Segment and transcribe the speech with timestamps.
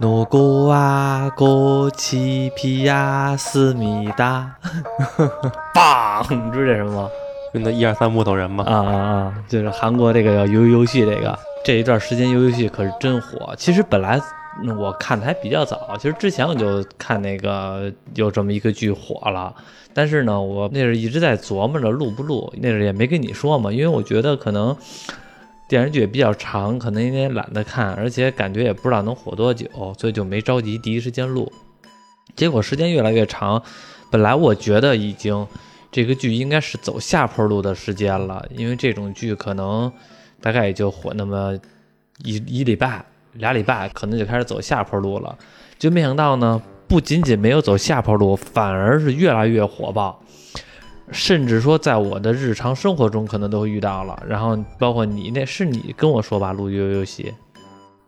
[0.00, 4.54] 诺古瓦国奇皮亚思密达，
[5.74, 6.24] 棒！
[6.30, 7.10] 你知道这什么吗？
[7.52, 8.62] 就那一二三木头人嘛。
[8.64, 9.34] 啊啊啊！
[9.48, 13.52] 就是韩国这个叫游游戏，这个这一段时间游游戏可是真火。
[13.56, 14.20] 其实本来
[14.78, 19.52] 我看的还比较早，其实之前我就看那个有这么一个剧火了，
[19.92, 24.76] 但是呢，我那是一直在琢磨着录不录，那是也没跟你说嘛，因为我觉得可能。
[25.68, 29.66] 电视剧也比较长，可能有点懒得看，而且感觉也不知道能火多久，
[29.98, 31.52] 所以就没着急第一时间录。
[32.34, 33.62] 结果时间越来越长，
[34.10, 35.46] 本来我觉得已经
[35.92, 39.92] 这个剧应该是走下坡路的时间了，因为这种剧可能
[40.40, 41.54] 大概也就火那么
[42.24, 45.36] 一一礼拜、俩礼拜，可能就开始走下坡路了。
[45.78, 50.22] 就没想到呢，不仅仅没有走下坡路，反而是越来越火爆。
[51.10, 57.34] 甚至说，在我的日常生活中可能都遇到了，然后包括你，那是你跟我说吧，录游游戏，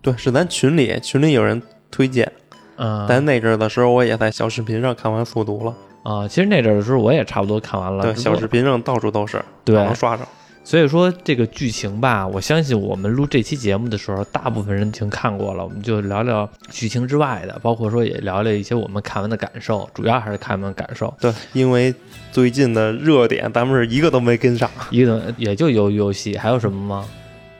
[0.02, 1.60] 对，是咱群里群里有人
[1.90, 2.30] 推荐，
[2.76, 10.24] 嗯，但那阵的时候我也在小视频上看完速读了，啊，其实那阵的时候我也差不多看完了，对，小视频上到处都是，对，能刷着。
[10.70, 15.64] 所以说这个剧情吧，我相信我们录这期节目的时候，大部分人已经看过了。
[15.64, 21.12] 我们就聊聊剧情之外的，包括说也聊聊一些我们看完的感受，主要还是看完感受。
[21.20, 21.92] 对，因为
[22.30, 27.04] 最近的热点，咱们是一个都没跟上，一个也就游游戏，还有什么吗？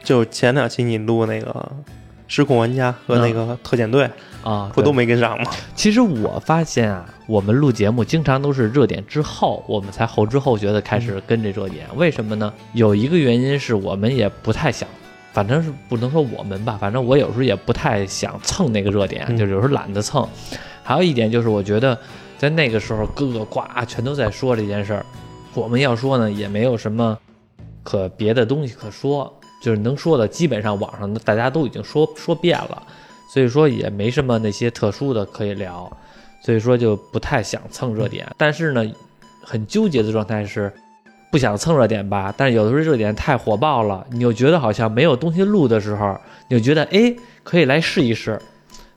[0.05, 1.69] 就前两期你录那个。
[2.33, 4.09] 失控玩家和那个特遣队
[4.43, 5.51] 啊，不都没跟上吗？
[5.75, 11.87] 其实我发现啊，我们录节目经常都是热点之后，我们才后知后觉的开始跟这热点。
[11.97, 12.53] 为什么呢？
[12.73, 14.89] 有一个原因是我们也不太想，
[15.33, 20.27] 反正是不能说我们吧，反正我有时候也不太想蹭那个热点，就有时候懒得蹭。
[20.83, 21.97] 还有一点就是，我觉得
[22.39, 25.07] 在那个时候，各个呱全都在说这件事儿，
[25.55, 27.19] 我们要说呢，也没有什么
[27.83, 29.33] 可别的东西可说。
[29.63, 32.83] 就是能说的，基本上网上大家都已经说说遍了，
[33.33, 35.91] 所以说也没什么那些特殊的可以聊，
[36.43, 38.27] 所以说就不太想蹭热点。
[38.37, 38.85] 但是呢，
[39.41, 40.73] 很纠结的状态是
[41.31, 46.19] 不想蹭热点吧，但是有的时候热点太火爆了，你又觉得好像没有东西录的时候，
[46.49, 48.37] 你就觉得哎可以来试一试，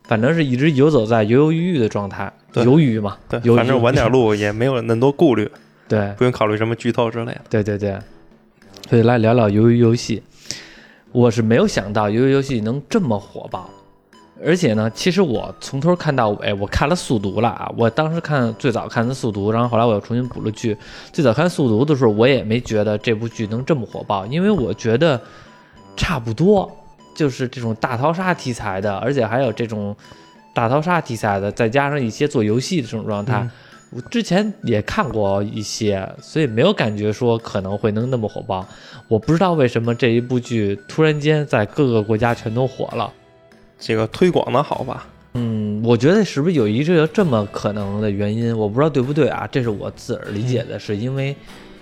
[0.06, 5.48] 反正是一直游走在犹犹豫豫的状态，犹豫嘛，对，反正晚点录 也没有那么多顾虑，
[5.88, 8.00] 对，不用考虑什么剧透之类的，对对对，
[8.90, 10.24] 所以来聊聊鱿鱼游戏。
[11.12, 13.70] 我是没有想到游游戏能这么火爆，
[14.46, 17.72] 而且呢，其实我从头看到尾，我看了速读了啊。
[17.78, 20.78] 我当时看最早看的速读，然后后来我又重新补了剧。
[21.12, 25.20] 最早看速读的时候，我也没觉得这部剧能这么火爆，因为我觉得
[25.96, 26.70] 差不多
[27.16, 29.96] 就是这种大逃杀题材的，而且还有这种
[30.54, 33.48] 大逃杀题材的，再加上一些做游戏的这种状态。
[33.92, 38.66] 我之前也看过一些，所以没有感觉说可能会能那么火爆。
[39.08, 43.14] 我不知道为什么这一部剧突然间在各个国家全都火了，
[43.86, 45.06] 这个推广的好吧？
[45.34, 48.58] 嗯，我觉得是不是有一这个这么可能的原因？
[48.58, 49.48] 我不知道对不对啊？
[49.52, 51.36] 这是我自个儿理解的，是因为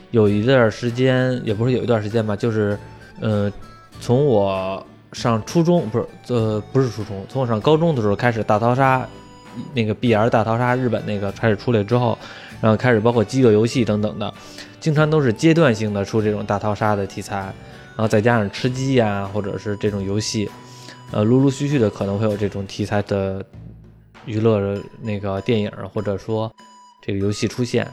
[0.09, 2.77] 有一段时间，也不是有一段时间吧，就是
[3.19, 3.51] 呃，
[3.99, 9.07] 从我上初中不是呃不是初中，从我上高中的时候开始大逃杀。
[9.73, 12.17] 那个 B R 大逃杀日本那个开始出来之后，
[12.61, 14.33] 然后开始包括饥饿游戏等等的，
[14.79, 20.49] 经常都是阶段性的出这种大逃杀的题材，然后再加上吃鸡呀，或者是这种游戏，
[21.11, 23.45] 呃，陆陆续续的可能会有这种题材的
[24.25, 26.49] 娱乐那个电影或者说
[27.01, 27.85] 这个游戏出现，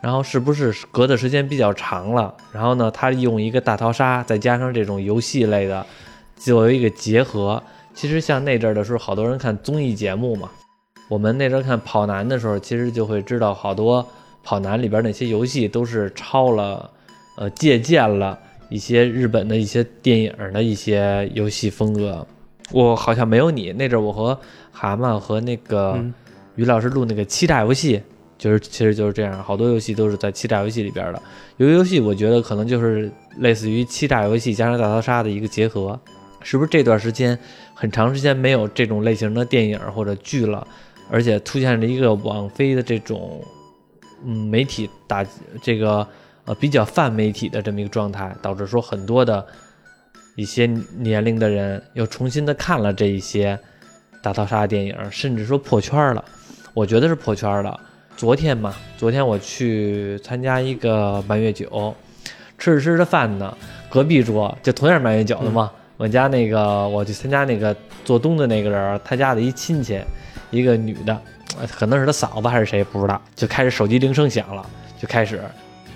[0.00, 2.32] 然后是不是隔的时间比较长了？
[2.52, 5.84] 然后呢，他用一个大逃杀再加上这种游戏类的
[6.36, 7.60] 作为一个结合，
[7.94, 10.48] 其实像那阵儿的时候，好多人看综艺节目嘛。
[11.08, 14.06] 我们那时候看跑男的时候，其实就会知道好多
[14.44, 16.88] 跑男里边那些游戏都是抄了，
[17.36, 22.24] 呃，借鉴了一些日本的一些电影的一些游戏风格。
[22.72, 24.38] 我好像没有你那阵，我和
[24.72, 26.02] 蛤蟆和那个
[26.56, 28.02] 于老师录那个欺诈游戏，
[28.36, 31.22] 就是其实就是这样，好多游戏都是在欺诈游戏里边的。
[31.58, 35.98] 有游戏我觉得可能就是类似于欺诈游戏加上大逃杀的一个结合，
[36.42, 37.38] 是不是这段时间
[37.74, 40.66] 很长时间没有这种类型的电影或者剧了？
[41.10, 43.42] 而且出现了一个网飞的这种，
[44.24, 45.22] 嗯，媒体打
[45.60, 46.06] 这个
[46.46, 49.44] 呃比较泛媒体的这么一个状态，导致说很多的
[50.34, 50.66] 一些
[50.98, 53.58] 年龄的人又重新的看了这一些
[54.22, 56.24] 大逃杀电影，甚至说破圈了。
[56.74, 57.78] 我觉得是破圈了。
[58.16, 61.94] 昨天嘛，昨天我去参加一个满月酒，
[62.58, 63.56] 吃着吃着饭呢，
[63.90, 67.74] 隔壁桌就同样满月酒的嘛，我家那个我去参加那个
[68.04, 70.00] 做东的那个人，他家的一亲戚。
[70.50, 71.18] 一个女的，
[71.70, 74.62] 可能是他嫂子还是谁不知道，就开始手机铃声响了，
[75.00, 75.40] 就开始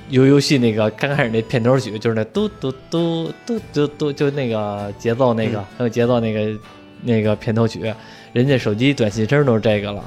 [0.08, 6.58] 游游戏那个刚开始那片头曲，就是那嘟嘟嘟嘟嘟嘟，就那个节奏那个很有节奏那个
[7.02, 7.92] 那个片头曲，
[8.32, 10.04] 人家手机短信声都是这个了。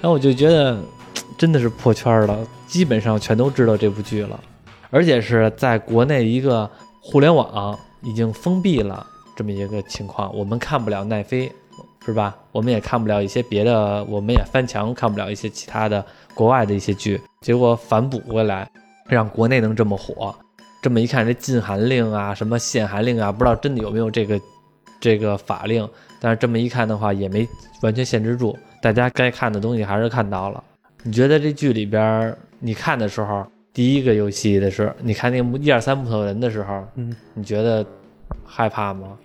[0.00, 0.78] 然后我就觉得
[1.36, 4.40] 真的是破圈了，基本上全都知道这部剧了，
[4.90, 6.68] 而且是在国内一个
[7.00, 9.06] 互联网已经封闭了
[9.36, 11.52] 这么一个情况，我们看不了奈飞，
[12.04, 12.36] 是吧？
[12.50, 18.68] 我们也看不了一些别的，我们也翻墙看不了一些其他的国外的一些剧，结果反哺回来，
[19.08, 20.34] 让国内能这么火。
[20.82, 24.40] 这么一看，这禁韩令啊，什么限韩令啊，不知道真的有没有这个
[25.00, 25.88] 这个法令。
[26.20, 27.48] 但是这么一看的话，也没
[27.82, 30.62] 完全限制住，大家该看的东西还是看到了。
[31.04, 37.84] 你觉得这剧里边，你看的时候，第一个游戏的是，你看那个一二三木头人的时候，嗯，你觉得
[38.44, 39.16] 害怕吗？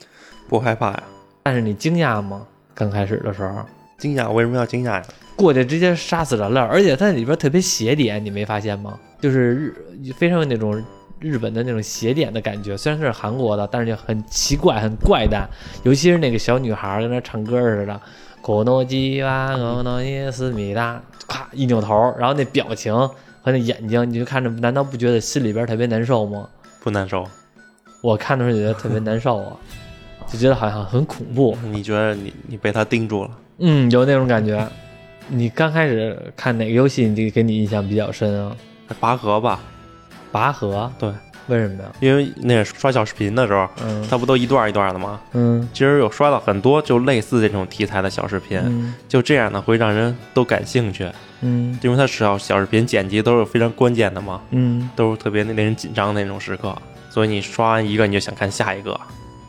[0.47, 1.03] 不害怕呀？
[1.43, 2.45] 但是你惊讶吗？
[2.73, 3.63] 刚开始的时候，
[3.97, 4.31] 惊讶？
[4.31, 5.03] 为什么要惊讶呀？
[5.35, 8.99] 过去直接杀死人了，而且它里边特别邪点，你没发现吗？
[9.19, 9.73] 就是
[10.03, 10.83] 日非常有那种。
[11.19, 15.49] 日本的那种邪典的感觉，虽然是韩国的，但是就很奇怪、很怪诞。
[15.81, 17.99] 尤其是那个小女孩跟那唱歌似的，
[18.39, 22.93] 可诺基哇，可诺伊斯米达，咔一扭头，然后那表情
[23.41, 26.47] 和那眼睛，你就看着，难道不觉得心里边特别难受吗？
[26.83, 27.27] 不难受，
[28.03, 29.57] 我看的时候觉得特别难受啊，
[30.27, 31.57] 就觉得好像很恐怖。
[31.71, 33.31] 你觉得你你被他盯住了？
[33.57, 34.63] 嗯，有那种感觉。
[35.29, 38.55] 你刚开始看哪个游戏，你给你印象比较深啊？
[38.99, 39.59] 拔河吧。
[40.31, 41.09] 拔河对，
[41.47, 41.89] 为什么呀？
[42.01, 45.19] 因为那刷小视频的时候，嗯，它不都一段一段的吗？
[45.31, 51.09] 嗯，其实有刷到很多就类似这种题材的小视频，就这样呢会让人都感兴趣，
[51.41, 56.75] 嗯，因为它小小视频剪辑都是非常关键的嘛，嗯，都是特别令人紧张的那种时刻，
[57.09, 58.99] 所以你刷完一个你就想看下一个，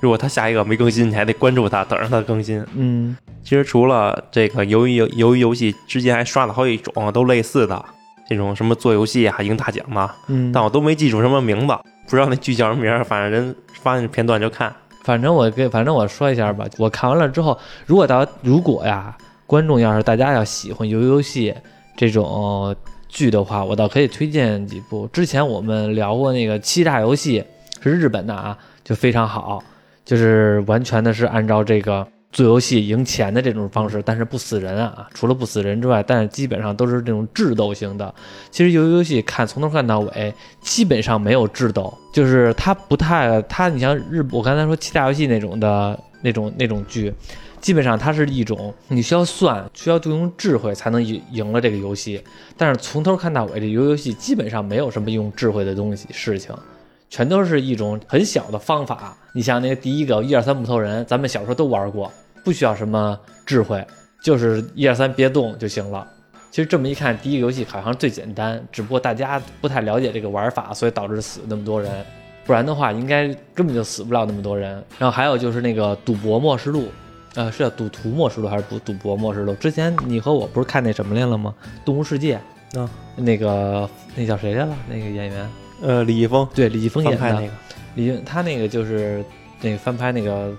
[0.01, 2.65] 如果他下一个没更新，你还得关注他，等着它更新。
[2.77, 7.85] 嗯，其实除了这个鱿鱼游鱿鱼游戏之间还刷了好几种都类似的。
[8.29, 11.75] 这种什么做游戏啊赢大奖的，嗯，但我都没记住什么名字，
[12.07, 13.05] 不知道那剧叫什么名。
[13.05, 14.75] 反正人发那片段就看。
[15.03, 16.67] 反正我给，反正我说一下吧。
[16.77, 19.17] 我看完了之后，如果到如果呀，
[19.47, 21.55] 观众要是大家要喜欢游游戏
[21.97, 22.77] 这种
[23.09, 25.07] 剧的话，我倒可以推荐几部。
[25.09, 27.43] 之前我们聊过那个欺诈游戏，
[27.81, 29.65] 是日本的啊，就非常好，
[30.05, 32.07] 就是完全的是按照这个。
[32.31, 38.15] 做游戏赢钱的这种方式，但是不死人啊，除了不死人之外，但是基本上都是这种智斗型的。
[38.51, 47.13] 其实游游戏看从头看到尾，基本上没有智斗，就是它不太它，你像日我刚才说欺诈游戏那种的那种那种剧，
[47.61, 52.23] 基本上它是一种你需要算，需要就用智慧才能赢赢了这个游戏。
[52.59, 56.55] 但是从头看到尾，这游游戏基本上没有什么用智慧的东西事情。
[57.11, 59.17] 全都是一种很小的方法。
[59.33, 62.13] 你像那个第一个一二三木头人，咱们小时候都玩过，
[62.45, 63.85] 不需要什么智慧，
[64.23, 66.07] 就是一二三别动就行了。
[66.51, 71.91] 其实这么一看，第一个游戏好像最简单，只不过大家不太了解这个玩法，所以导致死那么多人。
[72.47, 74.83] 不然的话，应该根本就死不了那么多人。
[74.99, 76.89] 然后还有就是那个赌博末世录，
[77.35, 79.55] 呃，是叫赌徒末世录还是赌赌博末世录？
[79.57, 81.55] 之前你和我不是看那什么来了吗？
[81.85, 82.41] 动物世界，
[82.75, 84.75] 啊，那个那叫谁来了？
[84.89, 85.49] 那个演员。
[85.81, 87.53] 呃，李易峰对李易峰演的那个，
[87.95, 89.25] 李他那个就是
[89.61, 90.49] 那个翻拍那个《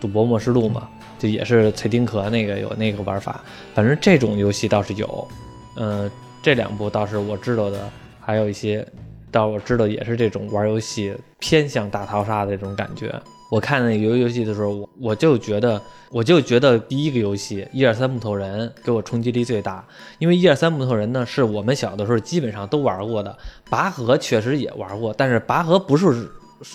[0.00, 0.88] 赌博默示录》嘛，
[1.18, 3.40] 就也是崔丁壳那个有那个玩法。
[3.74, 5.28] 反正这种游戏倒是有，
[5.76, 6.10] 嗯，
[6.42, 7.88] 这两部倒是我知道的，
[8.20, 8.86] 还有一些，
[9.30, 13.14] 倒我知道也是这种玩游戏偏向大逃杀的这种感觉。
[13.54, 15.80] 我看那个游游戏的时候，我我就觉得，
[16.10, 19.86] 我就觉得第一个游戏一二三木头人给我冲击力最大，
[20.18, 23.38] 因为一二三木头人呢是我们小的时候基本上都玩过的，
[23.70, 26.28] 拔河确实也玩过，但是拔河不是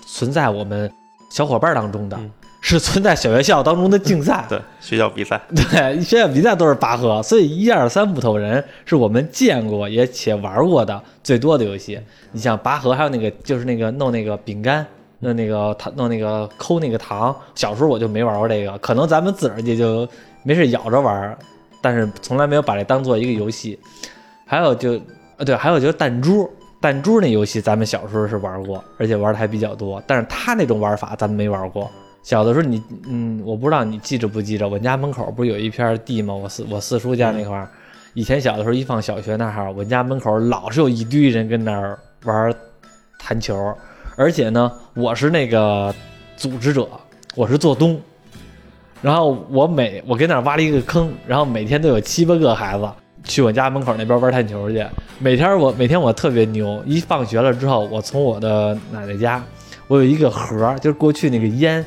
[0.08, 0.90] 存在我们
[1.30, 2.18] 小伙伴当中的，
[2.62, 12.00] 是存在小学校当中的竞赛， 对学校比赛，对学校比赛都是拔河，所以一二三木头人是我们见过也且玩过的最多的游戏。
[12.32, 14.88] 你像拔河，还有那个就是那个弄那个饼干。
[15.20, 20.08] 那那个糖，弄那个抠那个糖，小时候我就没玩过这个，可能咱们自个儿也就
[20.44, 21.38] 没事咬着玩，
[21.82, 23.78] 但是从来没有把这当做一个游戏。
[24.46, 25.00] 还有就，
[25.38, 26.50] 呃对，还有就是弹珠，
[26.82, 31.90] 弹珠那游戏咱们小时候是玩过，而且玩的还比较多，但是他那种玩法咱们没玩过。
[32.24, 36.34] 小的时候你，嗯，我不知道你记着不记着，我家门口不是有一片地吗？
[36.34, 37.70] 我四我四叔家那块儿，
[38.14, 42.54] 以前小的时候一放小学那哈，我家门口老是有一堆人跟那儿玩
[43.18, 43.74] 弹球。
[44.20, 45.96] 而且呢，我是那个
[46.36, 46.86] 组织者，
[47.36, 47.98] 我是做东，
[49.02, 52.86] 然后我每我给那挖了一个坑，然后每天都有七八个孩子
[53.24, 54.86] 去我家门口那边玩弹球去。
[55.20, 59.42] 每天我每天我特别牛，一放学了之后，我从我的奶奶家，
[59.88, 61.86] 我有一个盒，就是过去那个烟，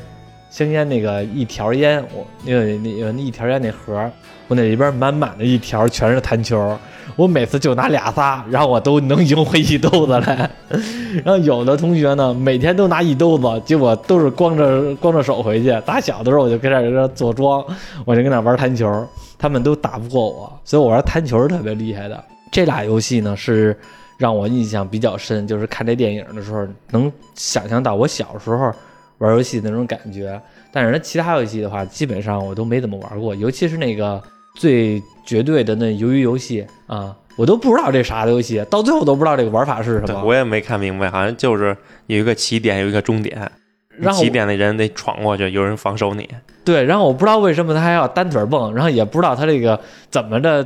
[0.49, 4.11] 香烟那个一条烟，我那个那那一条烟那盒，
[4.47, 6.75] 我那里边满满的一条全是弹球。
[7.15, 10.49] 我每次就拿俩仨，然后我都能赢回一兜子来。
[11.23, 15.69] 然后有的同学呢，每天都拿一兜子，结果都是光着光着手回去。
[15.85, 17.63] 打小的时候我就跟那儿做庄，
[18.05, 19.07] 我就跟那玩弹球。
[19.37, 22.23] 他们都打不过我，所以我玩弹球是特别厉害的。
[22.49, 23.77] 这俩游戏呢是
[24.17, 28.71] 让我印象比较深，就是看这电影的时候能想象到我小时候
[29.17, 30.41] 玩游戏那种感觉。
[30.71, 34.21] 但是其他游戏的话，基本上我都没怎么玩过，尤其是那个
[34.55, 40.23] 最绝对的那鱿鱼游戏啊，我都不知道这啥游戏，到最后都不知道这个玩法是什么。
[40.23, 41.75] 我也没看明白，好像就是
[42.07, 43.51] 有一个起点，有一个终点，
[43.97, 46.29] 然起点的人得闯过去，有人防守你。
[46.63, 49.79] 对，然后我不知道为什么他还要单腿蹦，然后也不知道他这个
[50.09, 50.65] 怎么着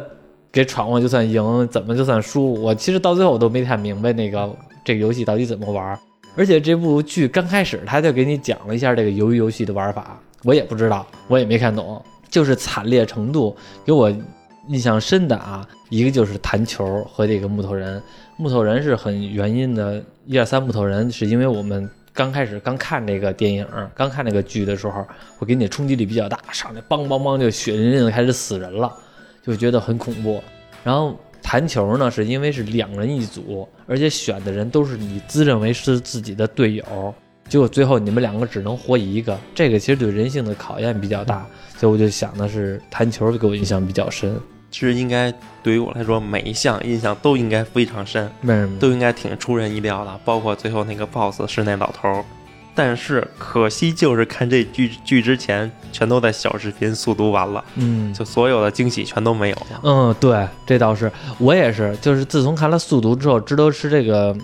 [0.51, 2.53] 给闯过就算赢，怎么就算输。
[2.61, 4.49] 我其实到最后我都没太明白那个
[4.83, 5.97] 这个游戏到底怎么玩。
[6.35, 13.55] 而且这部剧刚开始他就给你讲了一下这个鱿鱼游戏的玩法，我也不知道，我也没看懂，就是惨烈程度
[13.85, 14.11] 给我
[14.67, 18.01] 印象深的啊，一个就是弹球和这个木头人，
[18.37, 23.65] 木头人是很原因的，一二三木头人是因为我们刚开始刚看这个电影，
[23.95, 25.05] 刚看那个剧的时候，
[25.37, 28.91] 会给你冲击力比较大，上来梆梆梆就血淋淋的开始死人了，
[29.45, 30.41] 就觉得很恐怖，
[30.83, 31.15] 然后。
[31.39, 36.83] 弹球呢，是因为是两人一组，而且选的人都是你自认为是自己的队友，
[37.49, 41.45] 结果最后你们两个只能活一个，这个其实对人性的考验比较大，
[41.77, 44.39] 所以我就想的是弹球给我印象比较深。
[44.69, 48.77] 其实应该对于我来说，每一项印象都应该非常深，为什么？
[48.79, 52.25] 都应该挺出人意料的，包括最后那个 BOSS 是那老头儿。
[52.75, 59.81] 但是可惜，就是看这剧剧之前，全都在小视频速读完了，嗯，就所有的惊喜全都没有了。
[59.81, 64.35] 嗯，对，这倒是，我也是，就是自从看了速读之后，知道是这个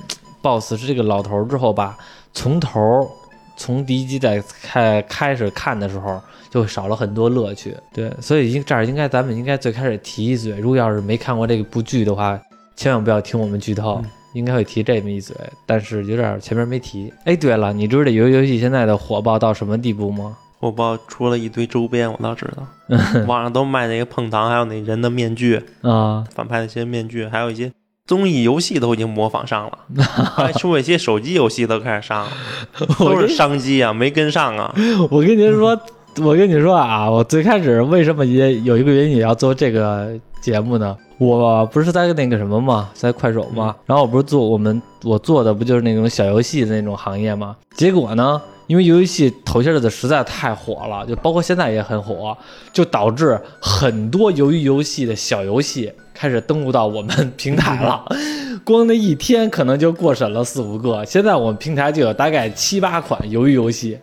[0.41, 1.95] boss 是这个老头之后吧，
[2.33, 3.09] 从头
[3.55, 7.75] 从第一集在开开始看的时候，就少了很多乐趣。
[7.93, 12.39] 对，所以应这儿应该咱们应该最开始提一嘴，如果要是没看过这部剧的话，
[12.75, 14.03] 千万不要听我们剧透。
[14.33, 17.13] 应该会提这么一嘴，但是有点前面没提。
[17.23, 20.35] 哎，对了，你知道这游游戏现在的火爆到什么地步吗？
[20.59, 22.65] 火爆出了一堆周边，我倒知道，
[23.27, 27.71] 网上都卖那个碰糖，还有那人的面具啊，反派那些面具，还有一些
[28.05, 29.77] 综艺游戏都已经模仿上了，
[30.35, 32.31] 还出一些手机游戏都开始上了，
[32.99, 34.73] 都是商机啊，没跟上啊。
[35.09, 35.79] 我跟您说，
[36.21, 40.97] 我跟你说啊，我最开始为什么也有一个原因也要做这个节目呢？
[41.17, 47.55] 我不是在那个什么嘛，在快手嘛，然后我不是做我们我做的不就是那种小游戏的那种行业嘛？
[47.75, 52.37] 结果呢，因为游戏头些日子实在太火了，就包括现在也很火，
[52.71, 58.05] 就导致很多鱿鱼游戏的小游戏开始登录到我们平台了。
[58.63, 63.97] 光那一天可能就过审了四五个，现在我们平台就有大概七八款鱿鱼游戏，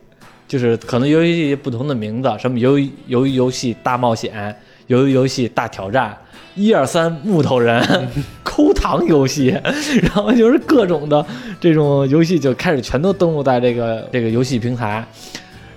[0.46, 4.54] 就是可能鱿鱼游戏不同的名字，什么鱿鱼鱿鱼游戏大冒险、
[4.88, 6.16] 鱿鱼游戏大挑战。
[6.60, 7.82] 一二三木头人
[8.44, 9.46] 抠糖游戏，
[10.02, 11.24] 然后就是各种的
[11.58, 15.04] 这种游戏就开始全都登录在这个这个游戏平台。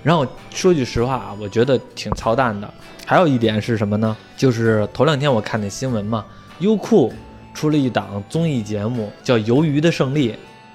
[0.02, 2.68] 然后说句实话啊，我觉得挺操蛋的。
[3.06, 4.14] 还有一点是什么呢？
[4.36, 6.24] 就是头两天我看那新闻嘛，
[6.58, 7.12] 优酷
[7.54, 10.30] 出了一档综艺节目叫《鱿鱼的胜利》，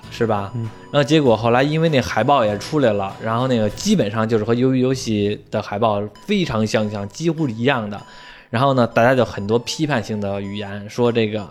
[0.10, 0.52] 是吧？
[0.56, 0.68] 嗯。
[0.92, 8.02] 然后结果后来因为那海报也出来了，然后那个基本上就是和鱿鱼游戏的海报非常相像，几乎是一样的。
[8.50, 11.48] 然后呢，大家就很多批判性的语言，说这个，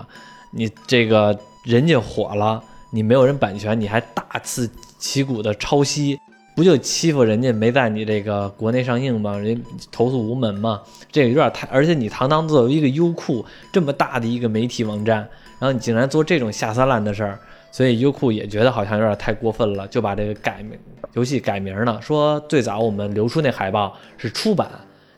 [0.51, 6.19] 你这个人家火了，你没有人版权，你还大肆旗鼓的抄袭，
[6.57, 9.39] 不就欺负人家没在你这个国内上映吗？
[9.39, 9.63] 人
[9.93, 10.83] 投诉无门吗？
[11.13, 15.19] 这个有点太，而且你堂堂作为一个优酷这么大的一个媒体网站，
[15.61, 17.39] 然后你竟然做这种下三滥的事儿，
[17.71, 20.77] 所以优酷也觉得好像有点太过分了，就把这个改名
[21.13, 24.69] 游戏改名了，说最早我们流出那海报是出版。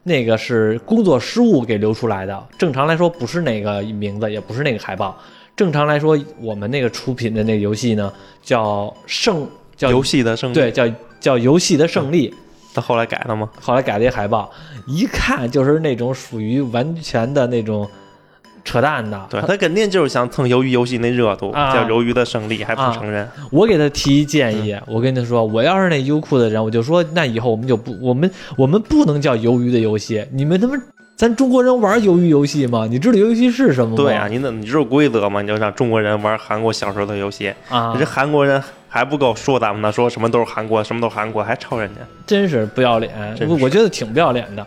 [0.02, 5.16] 那个是工作失误给留出来的，正常来说不是那个名字，也不是那个海报。
[5.56, 10.88] 正常来说，我们那个出品的那个游戏呢，叫胜，叫游戏的胜利，对，叫
[11.20, 12.34] 叫游戏的胜利。
[12.72, 13.50] 他后来改了吗？
[13.60, 14.50] 后来改了一海报，
[14.86, 17.88] 一看就是那种属于完全的那种。
[18.64, 23.28] 扯淡的，对他肯定就是想蹭鱿鱼游戏那热度，叫鱿鱼的胜利还不承认。
[23.50, 30.74] 我给他提建议，我跟他说，我要是那优酷的人，我就说，那以后我们就不，我们我们不能叫鱿鱼的游戏，你们他妈
[31.16, 32.86] 咱中国人玩鱿鱼游戏吗？
[32.88, 33.96] 你知道游戏是什么吗？
[33.96, 35.42] 对啊，你怎你知道规则吗？
[35.42, 43.12] 你就让中国人玩韩国小时候的游戏啊，这韩国人还不够说咱们呢，说什么都是韩国，什么都是韩国，还抄人家，真是不要脸。
[43.48, 44.66] 我我觉得挺不要脸的，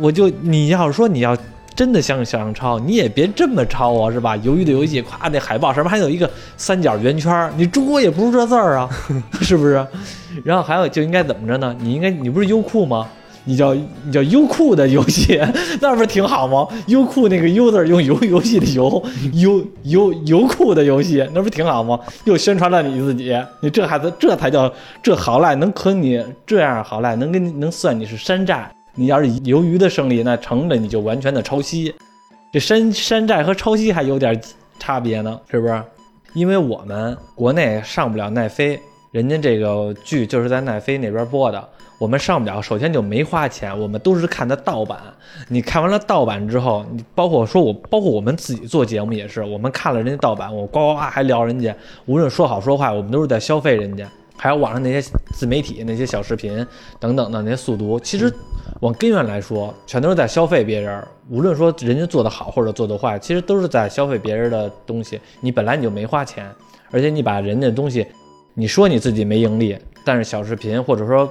[0.00, 1.36] 我就你要说你要。
[1.78, 4.36] 真的想想抄，你也别这么抄啊，是吧？
[4.38, 8.90] 鱿鱼的游戏，夸那海报上面还有一个三角圆圈，你中国也不是这字儿啊，
[9.40, 9.86] 是不是？
[10.42, 11.72] 然后还有就应该怎么着呢？
[11.78, 13.06] 你应该你不是优酷吗？
[13.44, 15.40] 你叫你叫优酷的游戏，
[15.80, 16.66] 那不是挺好吗？
[16.88, 19.00] 优酷那个优字用游游戏的游
[19.34, 21.96] 优优优酷的游戏，那不挺好吗？
[22.24, 24.68] 又宣传了你自己，你这孩子这才叫
[25.00, 28.68] 这好赖，能坑你这样好赖，能跟能算你是山寨。
[28.98, 31.94] 你要是由于的胜利，那成了你就完全的抄袭。
[32.52, 34.38] 这山山寨和抄袭还有点
[34.76, 35.80] 差别呢，是不是？
[36.34, 38.80] 因为我们国内上不了奈飞，
[39.12, 41.68] 人家这个剧就是在奈飞那边播的，
[42.00, 42.60] 我们上不了。
[42.60, 44.98] 首先就没花钱，我们都是看的盗版。
[45.48, 51.72] 你看完了盗版之后，你包括说我，包括我们自己做节目也是，我们看了人家盗版，我呱呱呱还聊人家，
[52.06, 54.08] 无论说好说坏，我们都是在消费人家。
[54.38, 56.64] 还有网上那些自媒体那些小视频
[57.00, 58.32] 等等的那些速读，其实
[58.80, 61.04] 往根源来说，全都是在消费别人。
[61.28, 65.20] 无论说人家做的好或者做的坏，其实都是在消费别人的东西。
[65.40, 66.50] 你本来你就没花钱，
[66.90, 68.06] 而且你把人家的东西，
[68.54, 71.28] 你说你自己没盈利，但是小视频或者说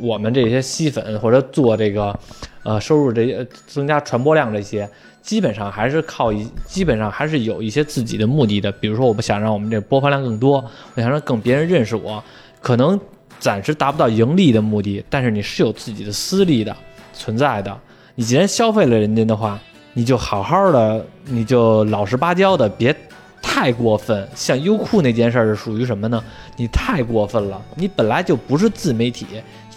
[0.00, 2.18] 我们这些吸粉或者做这个
[2.62, 4.88] 呃收入这些增加传播量这些。
[5.22, 8.72] 基本上还是靠一，基本上还是有一些自己的目的的。
[8.72, 10.56] 比如说，我不想让我们这播放量更多，
[10.96, 12.20] 我想让更别人认识我，
[12.60, 12.98] 可能
[13.38, 16.76] 暂时达不到盈利的目的，但是你是有自己的私利的
[17.12, 17.78] 存在的。
[18.16, 19.60] 你既然消费了人家的话，
[19.92, 22.92] 你就好好的，你就老实巴交的，别
[23.40, 24.28] 太过分。
[24.34, 26.20] 像优酷那件事是属于什么呢？
[26.56, 29.26] 你太过分了，你本来就不是自媒体，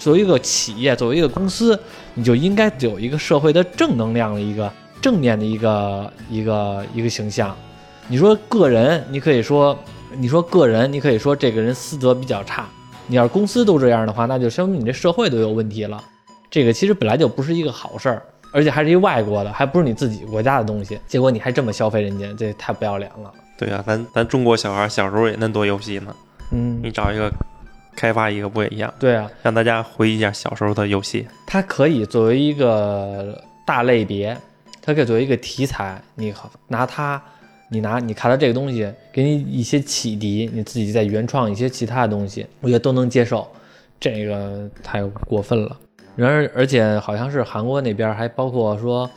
[0.05, 1.79] 作为一个企业，作为一个公司，
[2.13, 4.71] 你就应该有一个社会的正能量的一个。
[5.01, 7.55] 正面的一个一个一个形象，
[8.07, 9.75] 你说个人，你可以说，
[10.17, 12.67] 你说个人，你可以说这个人私德比较差。
[13.07, 16.03] 你要是公司都这样的话，那就说明你这社会都有问题了。
[16.51, 18.21] 这个其实本来就不是一个好事儿，
[18.51, 23.31] 而且还是一外国的，还不是你自己国家的东西，结果你还这么消费人家，这太不要脸了。
[23.57, 26.15] 对啊，咱咱中国小孩小时候也那么多游戏呢，
[26.51, 27.31] 嗯，你找一个
[27.95, 28.93] 开发一个不也一样？
[28.99, 31.27] 对啊，让大家回忆一下小时候的游戏。
[31.47, 34.37] 它可以作为一个大类别。
[34.87, 36.31] 它可以作为一个题材，你
[36.67, 37.19] 拿它，
[37.69, 43.47] 你拿你看到这个东西，给你一些启迪，你自己再原创一些其他的东西，我觉得都能接受。
[43.99, 45.75] 这个太过分了。
[46.15, 49.09] 然而，而且好像是韩国那边还包括说，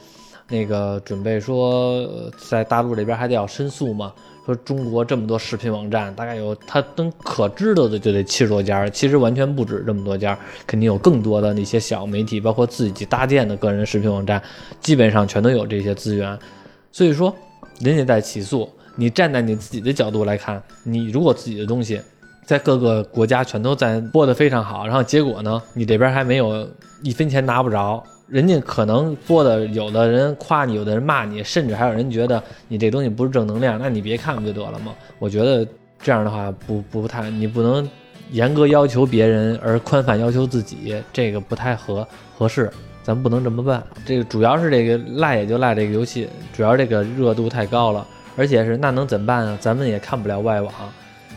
[0.49, 2.09] 那个准备说
[2.49, 4.15] 在大陆这边还得要申诉嘛。
[4.49, 14.43] 说中国这么多视频网站，大概有他能可知道的就得七十多家，其实完全不止这么多家，肯定有更多的那些小媒体，包括自己搭建的个人视频网站，
[14.81, 16.39] 基本上全都有这些资源。
[16.91, 17.35] 所以说，
[17.81, 22.01] 人家在起诉，你站在你自己的角度来看，你如果自己的东西
[22.47, 26.67] 在各个国家全都在播得非常好，然后结果呢，你这边还没有
[27.03, 28.03] 一分钱拿不着。
[28.29, 34.95] 人家可能播的，有的人夸你，有的人骂你，甚至还有人觉得你这东西不是正能量，那你别看不就得了吗？
[35.19, 35.67] 我觉得
[36.01, 37.89] 这样的话不不太，你不能
[38.31, 42.71] 严格要求别人而宽泛要求自己，这个不太合合适，
[43.03, 43.83] 咱不能这么办。
[44.05, 49.57] 这个主要是这个赖也就赖这个游戏，主要这个热度太高了，而且是那能怎么办啊？
[49.59, 50.73] 咱们也看不了外网，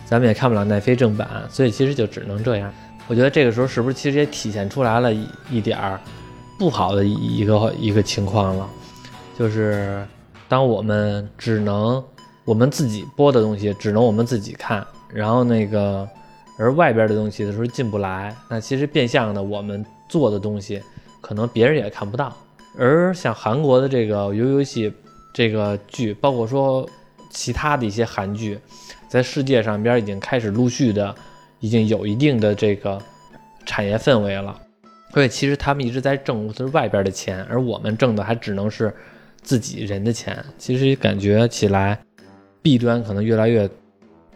[0.06, 2.70] 咱们也看不了奈飞正版，所以其实就只能这样。
[3.08, 5.98] 我觉得这个时候是不是其实也体现出来了一一点儿？
[6.62, 8.70] 不好的一个一个情况了，
[9.36, 10.06] 就是
[10.48, 12.04] 当我们只能
[12.46, 16.08] 我们自己播的东西，只能我们自己看，然后那个
[16.60, 20.80] 而外边的东西的时候进不来，那其实变相的我们做的东西，
[21.20, 22.32] 可能别人也看不到。
[22.78, 24.94] 而像韩国的这个游游戏
[25.34, 26.88] 这个剧，包括说
[27.32, 28.60] 其他的一些韩剧，
[29.10, 31.16] 在世界上边已经开始陆续的，
[31.60, 33.02] 已经有一定的这个
[33.66, 34.56] 产业氛围了。
[35.14, 38.94] 所以其实他们一直在挣的是外边的钱，而我们挣的还只能是
[39.42, 40.44] 自己人的钱。
[40.58, 42.00] 其实感觉起来，
[42.62, 43.70] 弊端可能越来越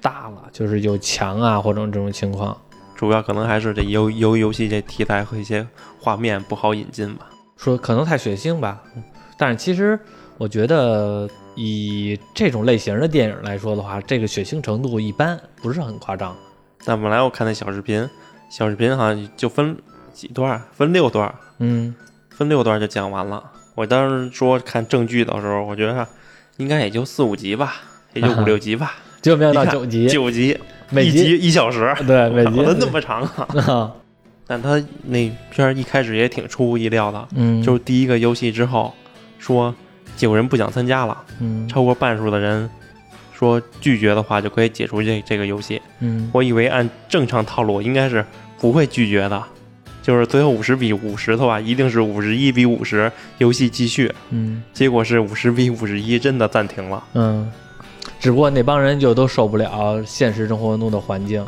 [0.01, 2.55] 大了，就是有墙啊或者这种情况。
[2.95, 5.65] 主要可能还是这游游游戏这题材和一些
[5.99, 7.29] 画面不好引进吧。
[7.55, 8.83] 说可能太血腥吧，
[9.38, 9.97] 但是其实
[10.38, 16.35] 我觉得以这种类型的电影来说的话，这个血腥程度一般，不是很夸张。
[16.83, 18.09] 但本来我看那小视频，
[18.49, 19.77] 小视频好像就分。
[20.15, 21.93] 几段分六段，嗯，
[22.30, 23.43] 分六段就讲完了。
[23.75, 26.08] 我当时说看正剧的时候，我觉得
[26.58, 27.75] 应该也就四五集吧，
[28.13, 30.58] 也就五六集吧， 就没有到九集，九集，
[30.89, 32.62] 每集一小时， 对，每集。
[32.80, 33.91] 那么长啊。
[34.47, 38.93] 但他那片一开始也挺出乎意料的，嗯，就是第一个游戏之后，
[39.39, 39.73] 说
[40.19, 42.69] 有人不想参加了，嗯，超过半数的人
[43.34, 48.23] 说拒绝的话就可以解除这这个游戏，嗯，我以为按正常套路应该是
[48.60, 49.43] 不会拒绝的。
[50.06, 54.13] 就是最后五十比五十的话，一定是五十一比五十，游戏继续。
[54.30, 57.04] 嗯，结果是五十比五十一，真的暂停了。
[57.13, 57.52] 嗯，
[58.20, 61.44] 只不过那帮人就都受不了现实生活中的环境。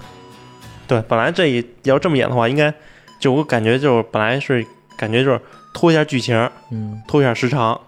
[0.87, 2.73] 对，本来这一要这么演的话，应该
[3.19, 4.65] 就我感觉就是本来是
[4.97, 5.39] 感觉就是
[5.71, 6.35] 拖一下剧情，
[6.71, 7.79] 嗯，拖一下时长，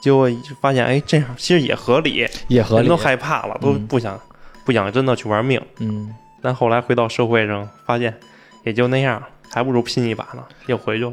[0.00, 4.18] 结果发现哎这样其实也合理，也合理，人都害怕了，都不想
[4.64, 5.60] 不想真的去玩命。
[5.80, 8.14] 嗯，但后来回到社会上，发现
[8.64, 9.22] 也就那样。
[9.54, 11.12] 还不如拼一把呢，又回去了。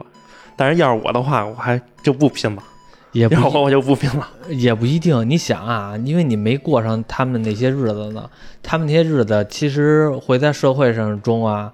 [0.55, 2.63] 但是要是我的话，我还就不拼了，
[3.11, 4.27] 也不要我我就不拼了。
[4.49, 5.29] 也不一定。
[5.29, 8.29] 你想啊，因为你没过上他们那些日子呢，
[8.63, 11.71] 他们那些日子其实会在社会上中啊，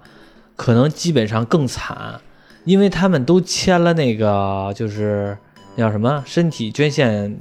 [0.56, 2.20] 可能基本上更惨，
[2.64, 5.36] 因为他们都签了那个就是
[5.74, 7.36] 那叫什么身体捐献，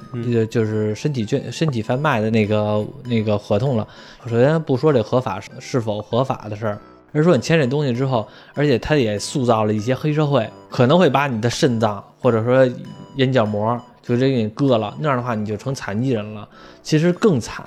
[0.49, 3.87] 就是身体捐身体贩卖的那个那个合同了。
[4.25, 6.79] 首先不说这合法是是否合法的事儿。
[7.11, 12.67] 而说你签这东西之后，而且它也塑造了一些黑社会，可能会把你的肾脏或者说
[13.15, 16.47] 眼角膜就直接给你割了，那样的话你就成残疾人了，
[16.83, 17.65] 其实更惨。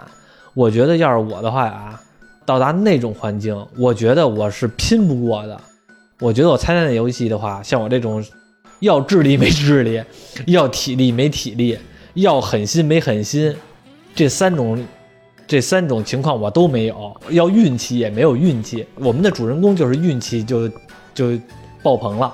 [0.55, 2.01] 我觉得要是我的话啊，
[2.45, 5.61] 到达那种环境，我觉得我是拼不过的。
[6.19, 8.23] 我觉得我参加那游戏的话，像我这种
[8.81, 10.03] 要智力没智力，
[10.47, 11.79] 要体力没体力，
[12.15, 13.57] 要狠心没狠心，
[14.15, 14.85] 这三种
[15.51, 18.87] 这三种情况我都没有，要运气也没有运气。
[18.95, 20.71] 我们的主人公就是运气就
[21.13, 21.37] 就
[21.83, 22.33] 爆棚了，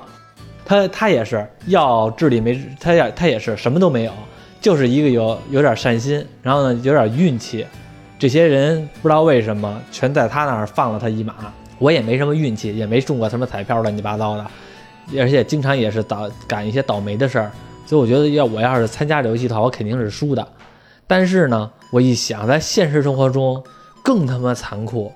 [0.66, 4.12] 他他也是要智力没，他也他也是什么都没有，
[4.60, 7.64] 就是一个有有点善心，然后呢有点运气。
[8.18, 11.34] 这些人不知道为什么全在他那儿放了他一马，
[11.78, 14.46] 我也没什么运气，也没中过什么彩票乱七八糟的，
[15.18, 17.50] 而且经常也是倒赶一些倒霉的事儿，
[17.86, 20.46] 所以我觉得要我要是参加这游戏的话，我肯定是输的。
[21.06, 23.62] 但是呢，我一想，在现实生活中
[24.02, 25.12] 更他妈残酷，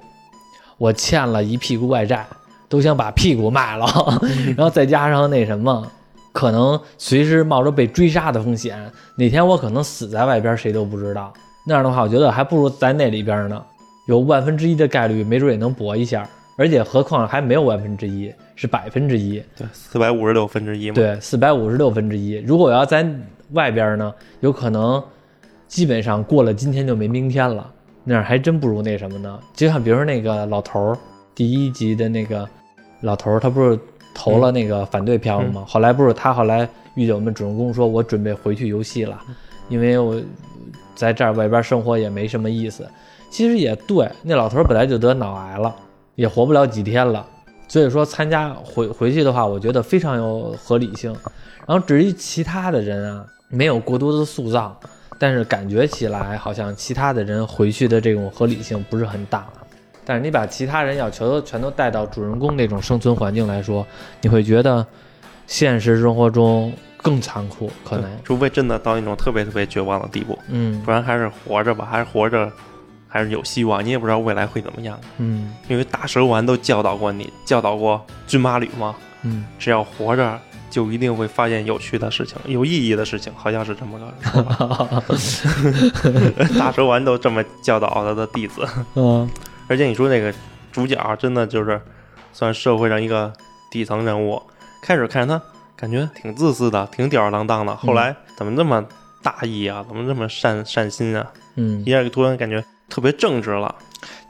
[0.79, 2.26] 我欠了一屁股外债，
[2.68, 3.87] 都想把屁股卖了，
[4.57, 5.87] 然后再加上那什么，
[6.33, 8.79] 可能随时冒着被追杀的风险，
[9.16, 11.33] 哪天我可能死在外边，谁都不知道。
[11.66, 13.62] 那样的话，我觉得还不如在那里边呢，
[14.07, 16.29] 有万分之一的概率，没准也能搏一下。
[16.57, 19.42] 而且何况还没有万分之一，是百分之一。
[19.57, 20.94] 对，四百五十六分之一嘛。
[20.94, 22.35] 对，四百五十六分之一。
[22.46, 23.07] 如果我要在
[23.53, 25.03] 外边呢，有可能
[25.70, 27.72] 基本上过了今天就没明天了。
[28.02, 29.38] 那样还真不如那什么呢？
[29.54, 30.98] 就像比如说那个老头儿，
[31.33, 32.48] 第一集的那个
[33.02, 33.78] 老头儿，他不是
[34.12, 35.64] 投了那个反对票吗？
[35.68, 39.16] 后来不是他后来遇见我们主人公说，我准备回去游戏了，
[39.68, 40.20] 因为我
[40.96, 42.85] 在这儿外边生活也没什么意思。
[43.30, 45.72] 其实也对，那老头儿本来就得脑癌了，
[46.16, 47.24] 也活不了几天了。
[47.68, 51.14] 所以说参加回回去的话，我觉得非常有合理性。
[51.64, 54.76] 然后至于其他的人啊，没有过多的塑造，
[55.20, 59.46] 但是感觉起来好像其他的人回去的这种合理性不是很大。
[60.02, 63.87] 但是你把其他人要求都全都带到主人公那种生存环境来说，
[64.22, 64.85] 你会觉得
[65.46, 68.11] 现实生活中更残酷，可能。
[68.24, 72.50] 除非真的到那种特别特别绝望的地步，嗯不然还是活着吧，还是活着，
[73.06, 73.85] 还是有希望。
[73.85, 85.02] 你也不知道未来会怎么样，嗯因为大蛇丸都教导过你，教导过军马吕嘛，嗯，只要活着，就一定会发现有趣的事情、有意义的事情，好像是这么个 说法。
[86.59, 88.66] 大蛇丸都这么教导他的弟子。
[88.94, 89.28] 嗯
[89.68, 90.33] 而且你说那个
[90.72, 91.80] 主角真的就是
[92.33, 93.33] 算社会上一个
[93.70, 94.42] 底层人物，
[94.83, 95.40] 开始看他
[95.76, 98.85] 感觉挺自私的，挺吊儿郎当的，后来怎么这么
[99.22, 99.85] 大义啊？
[99.87, 101.26] 怎么这么善善心啊？
[101.56, 103.74] 嗯一，下就突然感觉特别正直了。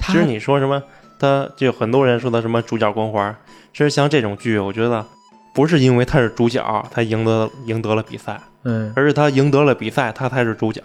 [0.01, 0.83] 其实你说什么，
[1.19, 3.35] 他就很多人说的什么主角光环，
[3.73, 5.07] 其实像这种剧，我觉得
[5.53, 10.81] 不是因为他是主角，他赢得赢得了比赛，嗯，而是他赢得了比赛，他才是主角，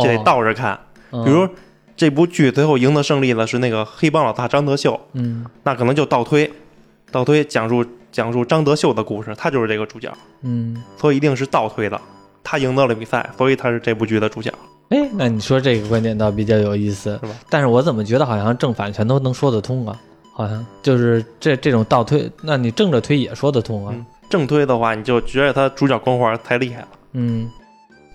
[0.00, 0.78] 这得哦倒着看。
[1.12, 1.48] 嗯比如
[1.96, 6.50] 这部剧最后赢得胜利的是那个黑帮老大张德秀，嗯那可能就倒推，
[7.10, 10.10] 倒推讲述讲述张德秀的故事，他就是这个主角，
[10.42, 12.00] 嗯，所以一定是倒推的。
[12.42, 14.50] 他赢得了比赛，所以他是这部剧的主角，
[14.88, 17.34] 哎，那你说这个观点倒比较有意思是吧？
[17.50, 20.00] 但是我怎么觉得好像正反全都能说得通啊？
[20.40, 23.92] 好像就是这这种倒推，那你正着推也说得通啊。
[23.94, 27.50] 嗯正推的话，你就觉得他主角光环太厉害了，嗯，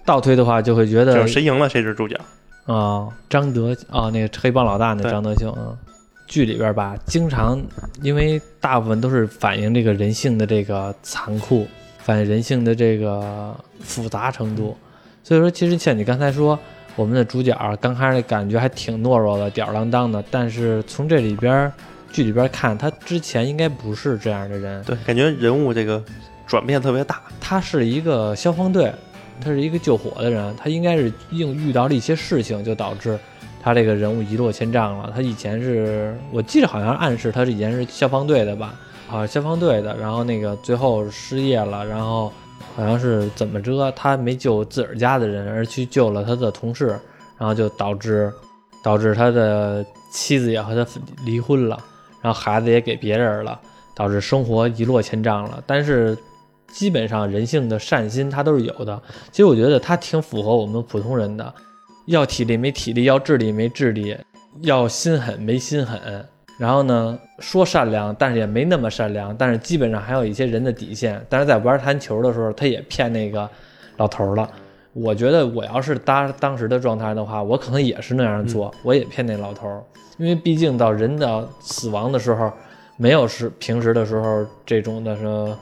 [0.05, 2.17] 倒推的话就会觉就得是谁赢了谁是主角。
[2.65, 5.77] 啊、张德啊、那个黑帮老大那张德兴啊，
[6.25, 7.61] 剧里边吧，经常
[8.01, 11.67] 因为大部分都是反映这个人性的这个残酷，
[11.99, 14.73] 反映人性的这个复杂程度。
[15.21, 16.57] 所以说，其实像你刚才说，
[16.95, 21.69] 我们的主角刚开始感觉还挺懦弱的、吊儿郎当的，但是从这里边
[22.15, 24.81] 剧里边看，他之前应该不是这样的人。
[24.85, 26.01] 对，感觉人物这个
[26.47, 27.21] 转变特别大。
[27.41, 28.89] 他是一个消防队，
[29.41, 33.19] 他是一个救火的人，他应该是应遇到了一些事情，就导致
[33.61, 35.11] 他这个人物一落千丈了。
[35.13, 38.73] 他以前是我记得好像暗示他是以前是消防队的吧，
[39.11, 42.31] 啊，消防队的，然后那个最后失业了，然后
[42.77, 46.97] 好像是怎么着，他没救自个儿家的人，而去救了他的同事，
[47.37, 48.31] 然后就导致
[48.81, 50.89] 导致他的妻子也和他
[51.25, 51.77] 离婚了，
[52.25, 53.59] 然后孩子也给别人了，
[53.93, 55.63] 导致生活一落千丈了。
[55.67, 56.17] 但是
[56.69, 58.99] 基本上人性的善心他都是有的。
[59.29, 61.53] 其实我觉得他挺符合我们普通人的，
[62.07, 64.17] 要体力没体力，要智力没智力，
[64.61, 65.99] 要心狠没心狠，
[66.57, 71.23] 然后呢，说善良，但是也没那么善良，但是基本上还有一些人的底线。
[71.29, 73.47] 但是在玩弹球的时候，他也骗那个
[73.97, 74.49] 老头了。
[74.95, 79.83] 我觉得我要是当当时的状态的话，我可能也是那样做，我也骗那老头儿，
[80.17, 82.49] 因为毕竟到人的死亡的时候，
[82.95, 85.53] 没有是平时的时候这种的说，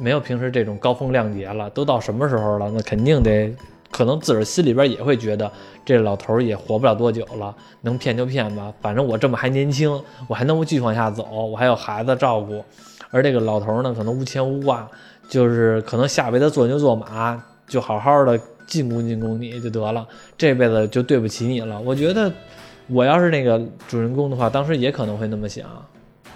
[0.00, 2.70] 没有平时这种高风亮节了，都到什么时候了？
[2.74, 3.54] 那肯定得，
[3.90, 5.52] 可能自个儿心里边也会觉得
[5.84, 9.92] 这老头儿也活不了多久了，能骗就骗吧，反正我这么还年轻，
[10.26, 12.64] 我还能继续往下走，我还有孩子照顾，
[13.10, 14.88] 而这个老头儿呢，可能无牵无挂，
[15.28, 17.38] 就是可能下辈子做牛做马，
[17.68, 18.40] 就好好的。
[18.70, 20.06] 进攻进攻你就得了，
[20.38, 21.78] 这辈子就对不起你了。
[21.80, 22.32] 我觉得
[22.86, 25.66] 我要是那个主人公的话，当时也可能会那么想。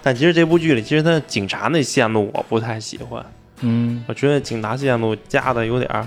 [0.03, 3.25] 但其实这部剧里，其实他警察那线路我不太喜欢。
[3.61, 6.05] 嗯，我觉得警察线路加的有点儿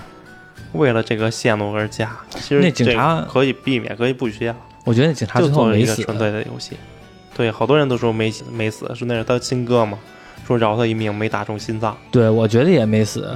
[0.73, 2.15] 为了这个线路而加。
[2.29, 4.55] 其实那警察可以避免，可以不需要。
[4.85, 6.03] 我觉得那警察就最后没死。
[6.03, 6.77] 纯粹的游戏。
[7.35, 9.97] 对，好多人都说没死没死，是那是他亲哥嘛？
[10.45, 11.97] 说饶他一命，没打中心脏。
[12.11, 13.27] 对，我觉得也没死，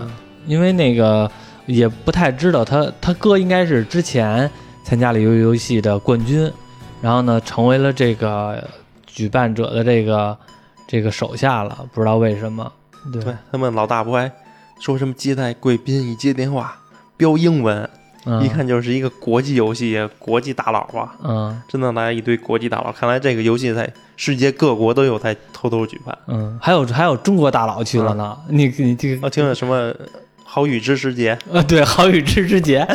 [0.46, 1.30] 因为那个。
[1.66, 4.50] 也不太知道他他哥应该是之前
[4.84, 6.52] 参加了游游戏的冠军，
[7.02, 8.62] 然后呢成为了这个
[9.06, 10.38] 举办者的这个
[10.88, 12.72] 这个手下了，不知道为什么。
[13.12, 13.22] 对
[13.52, 14.32] 他们老大不还
[14.80, 16.78] 说什么接待贵宾一接电话
[17.16, 17.90] 标英文，
[18.42, 21.16] 一看就是一个国际游戏国际大佬啊？
[21.24, 26.18] 嗯，真的来一堆国际大佬，看来这个游戏在世界各国都有在偷偷举办。
[26.28, 28.38] 嗯，还有还有中国大佬去了呢。
[28.50, 29.94] 你你这个我听了什么？
[30.54, 32.88] 好雨知时节，呃，对，好雨知时节，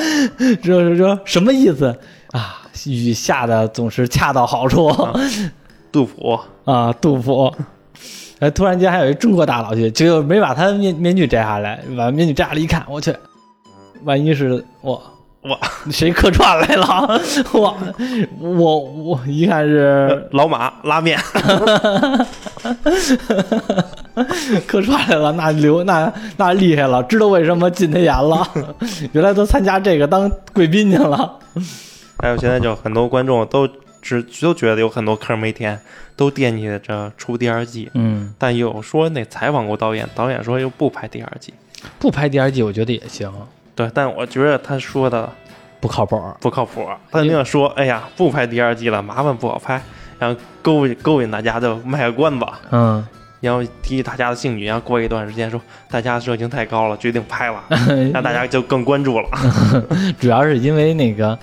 [0.62, 1.86] 这 是说什么意思
[2.30, 2.62] 啊？
[2.86, 4.94] 雨下的总是恰到好处。
[5.90, 7.52] 杜甫啊，杜甫。
[8.38, 13.12] 哎，突然间还有一中国大佬去，结果没把他面面具摘下来，把面具摘下来一看，我去，
[14.04, 15.02] 万一是我。
[15.40, 15.58] 我，
[15.90, 17.20] 谁客串来了？
[17.52, 17.76] 我，
[18.40, 21.18] 我我一看是老马拉面，
[24.66, 28.46] 客串来了，那刘那那厉害了，知道为什么进他眼了？
[29.12, 31.38] 原来都参加这个当贵宾去了。
[32.20, 33.68] 还有现在就很多观众都
[34.02, 35.78] 只都觉得有很多坑没填，
[36.16, 37.90] 都惦记着出第二季。
[37.94, 41.54] 嗯，但有说那采访过导演，导演说又不拍第二季，
[41.98, 43.30] 不拍第二季，我觉得也行。
[43.74, 45.30] 对，但我觉得他说的
[45.78, 46.88] 不靠谱，不靠谱。
[47.12, 49.80] 他那样说，哎呀，不拍第二季了，麻烦不好拍，
[50.18, 53.06] 然后勾引勾引大家就卖个关子，嗯，
[53.40, 57.62] 然后提起大家的兴趣，然后过一段时间说大家热情太高了，决定拍了，
[58.12, 59.28] 让大家就更关注了。
[60.18, 61.38] 主要是因为那个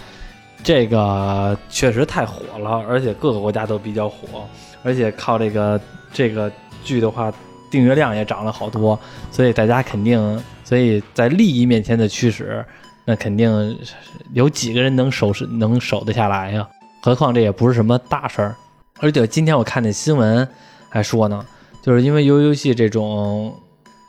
[0.64, 4.48] 这个确实太火了，而且各个国家都比较火，
[4.84, 5.80] 而且靠这个
[6.12, 6.52] 这个
[6.84, 7.32] 剧的话，
[7.70, 9.00] 订阅量也涨了好多，
[9.32, 10.42] 所以大家肯定。
[10.64, 12.66] 所以在利益面前的驱使，
[13.06, 13.78] 那肯定
[14.34, 16.68] 有几个人能守是能守得下来呀？
[17.04, 18.56] 何况这也不是什么大事儿。
[19.00, 20.48] 而且今天我看那新闻
[20.90, 21.46] 还说呢，
[21.86, 23.54] 就是因为游游戏这种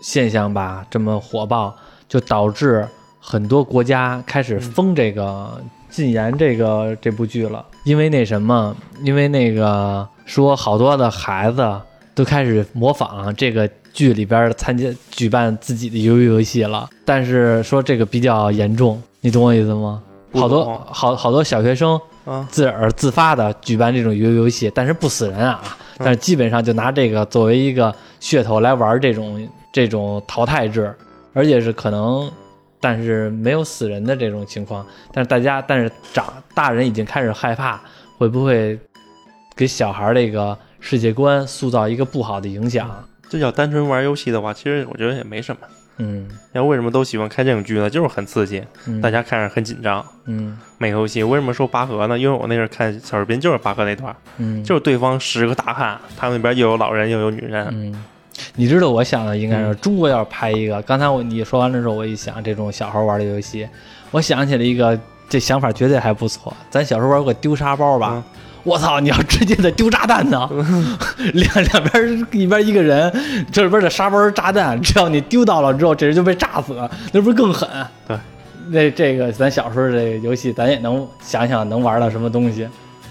[0.00, 1.76] 现象吧，这么火爆，
[2.08, 2.88] 就导致
[3.20, 5.60] 很多国家开始封这个
[5.90, 7.62] 禁言这个这部剧了。
[7.84, 11.78] 因为那什么，因为那个说好多的孩子
[12.14, 13.68] 都开始模仿这个。
[13.96, 20.02] 剧里边参加举办自己的游游戏了，但是说这个比较严重，你懂我意思吗？
[20.34, 21.98] 好多好好多小学生
[22.50, 25.62] 自个儿自发的举办这种游游戏，但是不死人啊，
[25.98, 30.94] 但是基本上就拿这个作为一个噱头来玩这种这种淘汰制，
[31.32, 32.30] 而且是可能，
[32.80, 37.80] 但是没有死人的这种情况，但是大家但是长大人已经开始害怕，
[38.18, 38.78] 会不会
[39.54, 42.88] 给小孩这个世界观塑造一个不好的影响？
[43.28, 45.62] 这叫单纯玩游戏的话，其实我觉得也没什么。
[45.98, 47.88] 嗯，要为什么都喜欢看这种剧呢？
[47.88, 48.62] 就是很刺激，
[49.02, 50.04] 大家看着很紧张。
[50.26, 52.18] 嗯，每个游戏为什么说拔河呢？
[52.18, 57.66] 因为我那阵看小视频就是拔河那段，嗯，就是对方十个大汉，他们那边又有老人又有女人。
[57.70, 58.04] 嗯，
[58.56, 63.66] 你知道我想的应该是中国要是拍一个，刚才我你说完了之后，我一想这种小孩玩的游戏，
[64.10, 66.54] 我想起了一个，这想法绝对还不错。
[66.68, 68.22] 咱小时候玩过丢沙包吧？
[68.66, 68.98] 我操！
[68.98, 70.50] 你要直接的丢炸弹呢，
[71.34, 73.10] 两两边一边一个人，
[73.52, 76.76] 这里边的沙包是炸弹，只要你丢到了之后，这人就被炸死，
[77.12, 77.68] 那不是更狠？
[78.08, 78.18] 对，
[78.68, 82.68] 那这个咱小时候这个游戏，咱也能想想能玩到什么东西。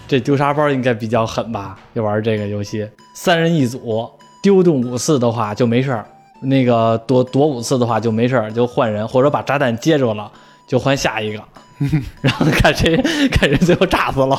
[0.08, 1.78] 这丢沙包应该比较狠吧？
[1.96, 4.10] 就玩这个游戏，三人一组，
[4.44, 6.06] 丢动五次的话就没事儿，
[6.42, 10.30] 那个躲躲五次的话就没事儿，就换人，或者把炸弹接住了
[10.68, 11.42] 就换下一个。
[12.22, 12.96] 然后看谁
[13.30, 14.38] 看谁最后炸死了，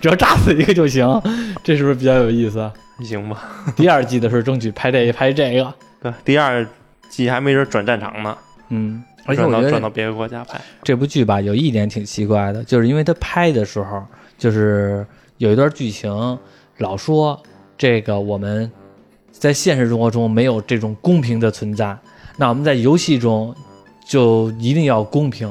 [0.00, 1.06] 只要炸死一个就行，
[1.62, 2.70] 这是不是比较有意思？
[3.04, 3.48] 行吧。
[3.76, 5.74] 第二季的时候争取拍这拍这个。
[6.00, 6.66] 对，第二
[7.08, 8.36] 季还没准转战场呢。
[8.70, 14.02] 嗯，而且我觉得转到别的国家拍这部剧吧，有一点挺奇怪的，就是因为他拍的时候，
[14.36, 15.06] 就是
[15.38, 16.38] 有一段剧情
[16.78, 17.40] 老说
[17.78, 18.70] 这个我们
[19.30, 21.96] 在现实生活中没有这种公平的存在，
[22.36, 23.54] 那我们在游戏中
[24.04, 25.48] 就一定要公平，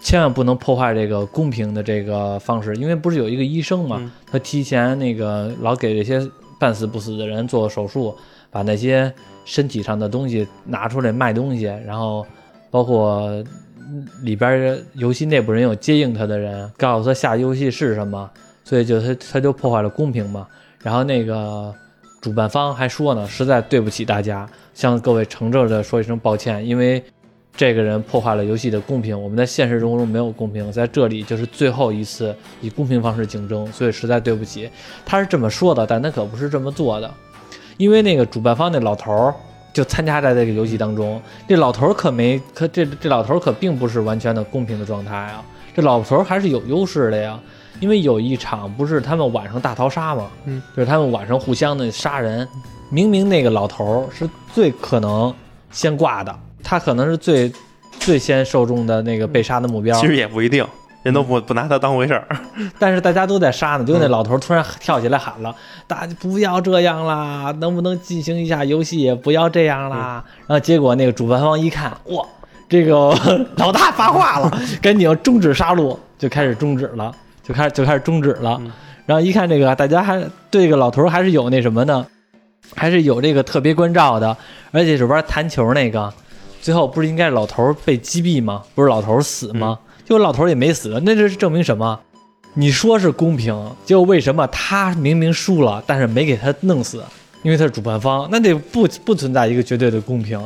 [0.00, 2.74] 千万不能破坏这个公平的这个方式。
[2.76, 6.26] 因为不是有一个医生嘛，嗯他提前那个老给这些
[6.58, 8.14] 半死不死的人做手术，
[8.50, 9.12] 把那些
[9.44, 12.26] 身体上的东西拿出来卖东西，然后
[12.70, 13.20] 包括
[13.78, 18.30] 嗯里边儿游戏内部人有接应他的人，告诉他下游戏是什么，
[18.64, 20.46] 所以就他他就破坏了公平嘛。
[20.82, 21.74] 然后那个
[22.20, 27.02] 主办方还说呢，实在对不起大家，向各位诚挚的说一声抱歉，因为
[27.56, 34.70] 这个人破坏了游戏的公平，我们在现实生活中没有公平，在这里就是最后一次以公平方式竞争，所以实在对不起。
[35.04, 37.12] 他是这么说的，但他可不是这么做的，
[37.76, 39.34] 因为那个主办方那老头儿
[39.72, 47.38] 就参加在这个游戏当中，这老头儿可没可这这老头儿可并不是完全的公平的状态啊，这老头儿还是有优势的呀。
[47.80, 50.28] 因为有一场不是他们晚上大逃杀吗？
[50.46, 52.46] 嗯，就是他们晚上互相的杀人，
[52.90, 55.32] 明明那个老头儿是最可能
[55.70, 57.50] 先挂的，他可能是最
[57.98, 59.98] 最先受众的那个被杀的目标。
[60.00, 60.64] 其实也不一定，
[61.02, 62.26] 人都不不拿他当回事儿。
[62.78, 65.54] 但是大家都在杀呢，结果那嗯老头突然跳起来喊了
[65.86, 69.14] ：“大家不要这样啦，能不能进行一下游戏？
[69.14, 72.24] 不要这样啦！”然后结果那个主办方一看，哇，
[72.68, 73.14] 这个
[73.56, 74.50] 老大发话了，
[74.82, 78.58] 赶紧要终止杀戮，就开始终止了，就开始就开始终止了。
[78.60, 78.70] 嗯
[79.08, 82.06] 然后一看这个，大家还对这个老头还是有那什么呢？
[82.76, 84.36] 还是有这个特别关照的，
[84.70, 86.12] 而且这边弹球那个，
[86.60, 88.62] 最后不是应该是老头被击毙吗？
[88.74, 89.78] 不是老头死吗？
[90.04, 91.98] 结果老头也没死，那这是证明什么？
[92.54, 97.02] 你说是公平，结果为什么他明明输了，但是没给他弄死？
[97.44, 100.42] 因为他是主办方，那得不不存在一个绝对的公平，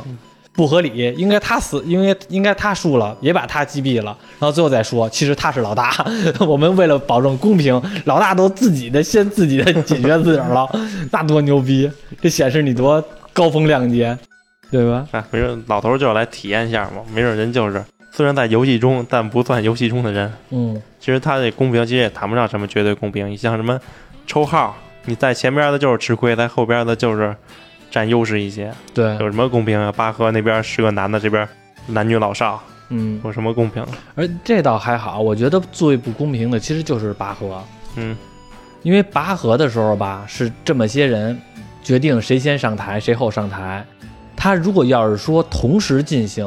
[0.53, 1.15] 不合理。
[1.17, 6.05] 应该他死，因为应该他输了，也把他击毙了，然后最后再说，其实他是老大。
[6.47, 10.69] 我们为了保证公平，老大都自己的先自己的解决自个儿了，
[11.11, 11.91] 那多牛逼！
[12.21, 14.17] 这显示你多高风亮节，
[14.73, 15.07] 对吧？
[15.13, 17.03] 哎，没准老头儿就要来体验一下嘛。
[17.15, 20.33] 没准人就是虽然在游戏中，但不算游戏中的人。
[20.51, 23.29] 嗯，其实他这公平其实也谈不上什么绝对公平。
[23.31, 23.79] 你像什么
[24.27, 27.37] 抽号，你在前边的就是吃亏，在后边的就是
[27.91, 28.73] 占优势一些。
[28.95, 29.93] 对，有什么公平啊？
[29.93, 31.47] 巴赫那边十个男的，这边
[31.87, 33.85] 男女老少，嗯，有什么公平？
[34.15, 37.63] 而这倒还好，我觉得最不公平的其实就是拔河。
[37.97, 38.17] 嗯，
[38.83, 41.39] 因为拔河的时候吧，是这么些人
[41.83, 43.85] 决定谁先上台，谁后上台。
[44.43, 46.45] 他如果要是说同时进行，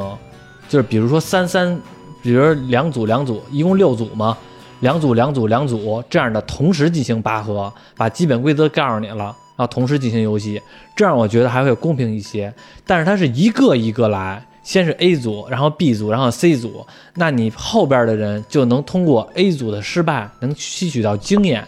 [0.68, 1.80] 就是比如说三三，
[2.20, 4.36] 比如两组两组，一共六组嘛，
[4.80, 10.60] 两组两组两组这样的同时进行拔河，把基本规则告诉你了，然后同时进行游戏，
[10.94, 12.52] 这样我觉得还会公平一些。
[12.86, 21.66] 但是它是一个一个来，先是 A 组，然后 B 组，然后 C 组，那你后边的人就能通过 A 组的失败，能吸取到经验。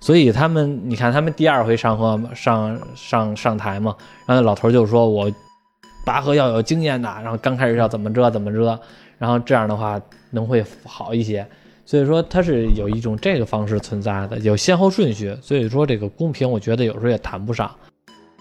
[0.00, 3.94] 所以他们，你看他们第二回上河上上上台嘛，
[4.26, 5.30] 然后老头就说我
[6.04, 8.78] 拔河要有经验的，然后刚开始要怎么着怎么着，
[9.18, 11.46] 然后这样的话能会好一些。
[11.84, 15.36] 所以说它是有一种这个方式存在的，有先后顺序。
[15.42, 17.70] 所以说这个公平，我觉得有时候也谈不上。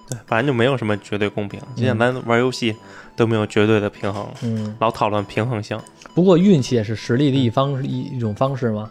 [0.09, 1.59] 对，反正就没有什么绝对公平。
[1.75, 2.75] 就像咱玩游戏
[3.15, 5.79] 都没有绝对的平衡，嗯，老讨论平衡性。
[6.13, 8.89] 不过运气也是实力的一方一一种方式嘛，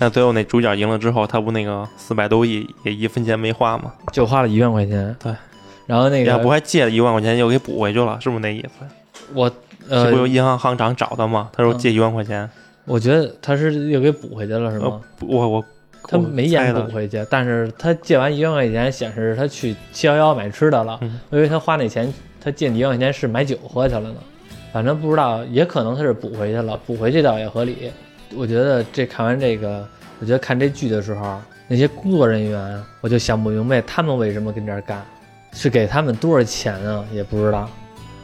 [0.00, 3.92] 那最后那主角赢了之后，他不那个四百多亿也一分钱没花吗？
[4.12, 5.16] 就花了一万块钱。
[5.18, 5.32] 对，
[5.86, 8.86] 然后那个不还借了一万块钱又给补回去了，是不是那意思？
[9.34, 9.50] 我
[9.88, 11.48] 呃不有呃，银行行长找他吗？
[11.52, 12.48] 他说借一万块钱，
[12.84, 15.64] 我觉得他是又给补回去了是吗呃？，我我
[16.02, 20.98] 他没演补回去，但是他借完一万块钱，显示他去七幺幺买吃的了。
[21.02, 24.16] 嗯我以为他花那钱，他借你一万块钱是买酒喝去了呢。
[24.72, 27.90] 反正不知道，也可能他是补回去了，补回去倒也合理。
[28.34, 29.86] 我觉得这看完这个，
[30.20, 35.02] 我觉得看这剧的时候，那些工作人员，我就想不明白他们为什么跟这儿干，
[35.56, 37.02] 是给他们多少钱啊？
[37.10, 37.66] 也不知道，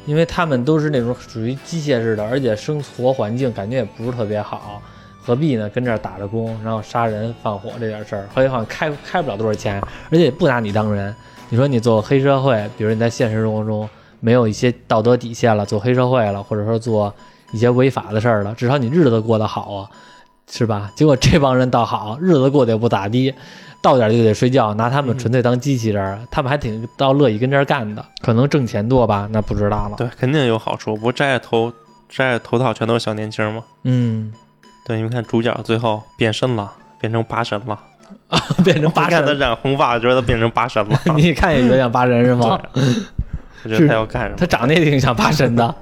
[0.05, 4.83] 因为他们都是那种属于机械式的，而且生活环境感觉也不是特别好。
[5.25, 5.66] 何必呢？
[5.71, 11.14] 跟这儿打着工，然后杀人放火这点事儿，何况开开不了多少钱，而且也不拿你当人。
[11.49, 13.88] 你说你做黑社会，比如你在现实生活中
[14.21, 17.15] 没有一些道德底线了，做黑社会了，或者说做
[17.52, 19.90] 一些违法的事儿了，至少你日子过得好啊，
[20.51, 20.90] 是吧？
[20.97, 23.33] 结果这帮人倒好， 日子过得也不咋地，
[23.81, 29.97] 到点就得睡觉，拿他们纯粹当机器人儿，他们还挺倒乐意跟这儿干的，可能挣钱多吧，那不知道了。
[29.97, 30.97] 对，肯定有好处。
[30.97, 31.73] 不摘下头
[32.09, 33.63] 摘下头套全都是小年轻吗？
[33.85, 34.33] 嗯，
[34.87, 36.71] 对，你们看主角最后变身了，
[37.01, 37.79] 变成八神了。
[38.29, 41.01] 啊 变成八我看他，染红发，觉得他变成八神了。
[41.17, 42.61] 你看也有点像八神是吗？
[43.65, 44.37] 我觉得他要干什么？
[44.37, 45.75] 他长得也挺像八神的。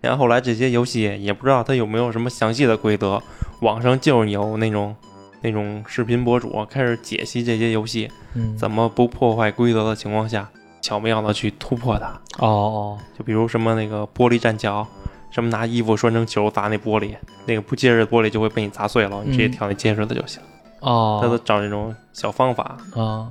[0.00, 3.20] 然后后来这些游戏也不知道它有没有什么详细的规则，
[3.60, 4.94] 网上就是有那种
[5.40, 10.46] 那那种视频博主开始解析这些游戏，嗯，怎么不破坏规则的情况下，
[10.82, 12.06] 巧妙的去突破它。
[12.38, 14.86] 哦哦，就比如什么那个玻璃栈桥，
[15.30, 17.14] 什么拿衣服拴成球砸那玻璃，
[17.46, 20.42] 那个不结实的玻璃就会被你砸碎了，你直接嗯挑那结实的就行。
[20.80, 22.76] 哦，他都找那种小方法。
[22.94, 23.26] 啊，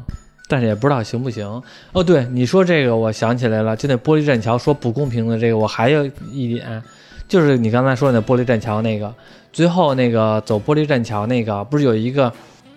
[0.47, 1.45] 但是也不知道行不行。
[1.91, 6.81] 哦，对，你说这个，我想起来了，就那玻璃栈桥说不公平的这个，我还有一点，
[7.27, 9.13] 就是你刚才说的那玻璃栈桥那个，
[9.51, 12.31] 最后那个走玻璃栈桥那个，不是有一个，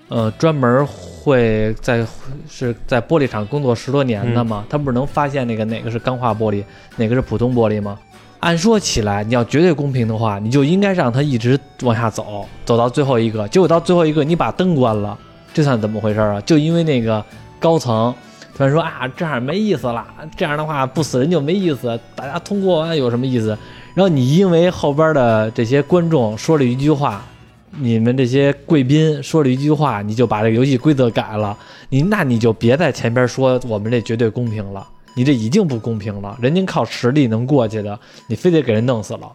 [0.09, 2.05] 呃，专门会在
[2.49, 4.65] 是在玻璃厂工作十多年的吗？
[4.69, 6.65] 他不是能发现那个哪个是钢化玻璃，
[6.97, 7.99] 哪个是普通玻璃吗？
[8.41, 13.47] 按说起来，你要绝对公平的话，你就应该让他一直往下走，走到最后一个。
[13.49, 15.17] 结果到最后一个，你把灯关了，
[15.53, 16.41] 这算怎么回事啊？
[16.41, 17.23] 就因为那个
[17.61, 18.13] 高层
[18.57, 20.05] 突然说啊，这样没意思了，
[20.37, 23.57] 这样的话不死人就没意思，大家通过完有什么意思？
[23.95, 27.23] 然后你因为后边的这些观众说了一句话，
[27.71, 31.57] 你们这些贵宾说了一句话，你就把这个游戏规则改了，
[31.89, 39.31] 你那你就别在前边说我们这绝对公平了，你这已经不公平了，人家靠实力能过去的，你非得给人弄死了，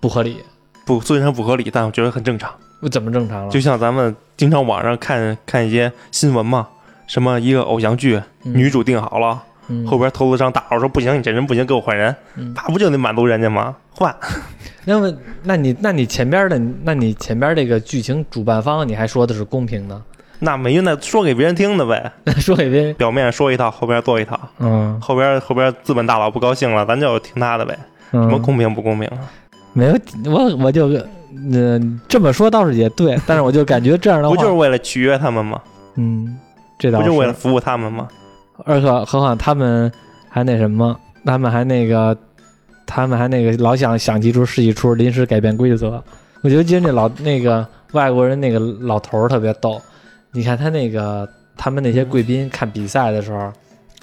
[0.00, 0.36] 不合理，
[0.84, 2.52] 不，虽然不合理，但我觉得很正常。
[2.78, 3.50] 不怎么正常了？
[3.50, 6.68] 就像咱们经常网上看看一些新闻嘛，
[7.06, 13.74] 什么一个偶像剧，嗯女主定好了，嗯后边投资商打扰说不行，你这人不行，给我换人，嗯那不就得满足人家吗？
[13.90, 14.14] 换，
[14.84, 20.00] 那么，那你那你前边的，那你前边这个剧情主办方，你还说的是公平的？
[20.38, 22.12] 那没用，那说给别人听的呗。
[22.24, 27.78] 那 说给别人，表面说一套，后边做一套，嗯后边后边资本大佬不高兴了，咱就听他的呗。
[28.10, 29.18] 什么嗯，公平不公平啊？
[29.72, 29.94] 没有，
[30.30, 30.88] 我我就，
[31.34, 35.60] 嗯、这么说倒是也对，但是我就感觉这样的话，不就是为了取悦他们吗？
[35.96, 36.38] 嗯，
[36.78, 38.08] 这倒不就是为了服务他们吗？
[38.64, 39.90] 而且何况他们
[40.28, 42.16] 还那什么，他们还那个，
[42.86, 46.02] 他们还那个老想想几出是一出，临时改变规则。
[46.42, 49.80] 我觉得今天这老那个外国人那个老头儿特别逗，
[50.32, 53.52] 你看他那个他们那些贵宾看比赛的时候，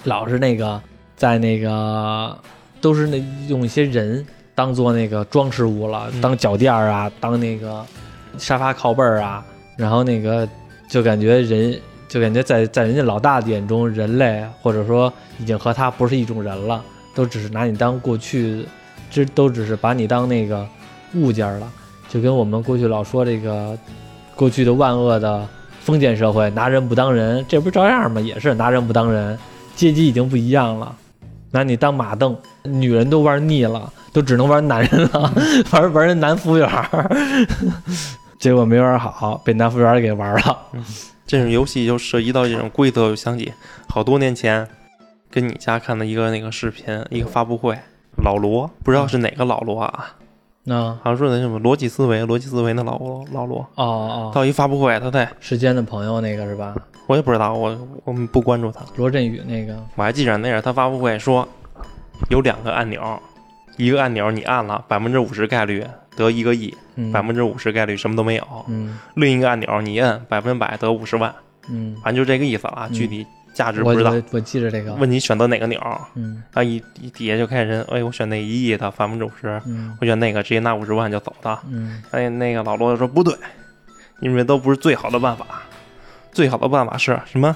[0.04, 0.80] 老是那个
[1.16, 2.36] 在那个
[2.80, 7.84] 都是那用一些人当做那个装饰物了，嗯当脚垫儿啊，当那个
[8.36, 9.44] 沙发靠背儿啊，
[9.76, 10.46] 然后那个
[10.88, 11.80] 就感觉人
[12.14, 16.80] 就感觉在在人家老大的眼中，人类或者说已经和他不是一种人了，
[17.12, 18.64] 都只是拿你当过去，
[19.10, 20.64] 这都只是把你当那个
[21.14, 21.68] 物件儿了，
[22.08, 23.76] 就跟我们过去老说这个
[24.36, 25.44] 过去的万恶的
[25.80, 28.20] 封建社会拿人不当人，这不是照样吗？
[28.20, 29.36] 也是拿人不当人，
[29.74, 30.94] 阶级已经不一样了，
[31.50, 35.32] 拿你当马凳，女人都玩腻了，都只能玩男人了，
[35.72, 37.10] 玩玩人男服务员儿，
[38.44, 40.58] 结果没玩好，被男服务员给玩了。
[41.26, 43.50] 这种游戏就涉及到这种规则，我想起
[43.88, 44.68] 好多年前
[45.30, 47.74] 跟你家看的一个那个视频，一个发布会，
[48.22, 50.16] 老罗不知道是哪个老罗啊，
[50.64, 50.90] 那？
[51.02, 55.26] 好像说的什么逻辑思维，逻辑思维那老罗老罗，哦哦，到一发布会，他在。
[55.40, 56.74] 时间的朋友那个是吧？
[57.06, 57.74] 我也不知道，我
[58.04, 61.48] 我们不关注他，罗振宇那个，我还记着那是他发布会说
[62.28, 63.18] 有两个按钮，
[63.78, 65.82] 一个按钮你按了百分之五十概率
[66.16, 68.98] 得一个亿，嗯，百分之五十概率什么都没有，嗯。
[69.14, 71.34] 另一个按钮你摁百分百得五十万，
[71.68, 74.10] 嗯，反正就这个意思了具体价值不知道。
[74.10, 75.80] 我我记着这个，问你选择哪个钮，
[76.14, 76.42] 嗯。
[76.52, 79.96] 啊一一底下就开始人，哎，我选那一亿的百分之五十，嗯。
[80.00, 81.58] 我选那个直接拿五十万就走的。
[81.68, 82.02] 嗯。
[82.10, 83.34] 哎，那个老罗就说不对，
[84.20, 85.46] 你们这都不是最好的办法，
[86.32, 87.54] 最好的办法是什么？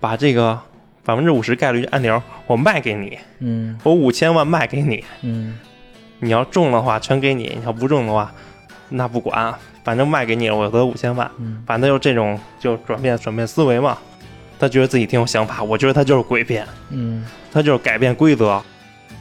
[0.00, 0.58] 把这个
[1.04, 3.78] 百分之五十概率按钮我卖给你，嗯。
[3.82, 5.58] 我五千万卖给你，嗯
[6.20, 8.32] 你要中的话全给你，你要不中的话，
[8.88, 9.52] 那不管，
[9.82, 11.28] 反正卖给你了，我得五千万。
[11.38, 13.98] 嗯反正就这种就转变转变思维嘛，
[14.58, 18.62] 他觉得自己挺有想法，我觉得他就是诡辩，嗯，他就是改变规则。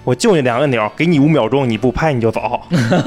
[0.05, 2.61] 我就你两个按钮，给你五秒钟，你不拍你就走，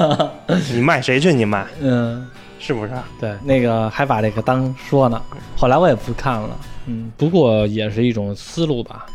[0.71, 1.33] 你卖谁去？
[1.33, 2.25] 你卖嗯，
[2.59, 2.91] 是不是？
[3.19, 5.21] 对，那个还把这个当说呢，
[5.57, 6.49] 后来我也不看了，
[6.85, 9.05] 嗯，不过也是一种思路吧。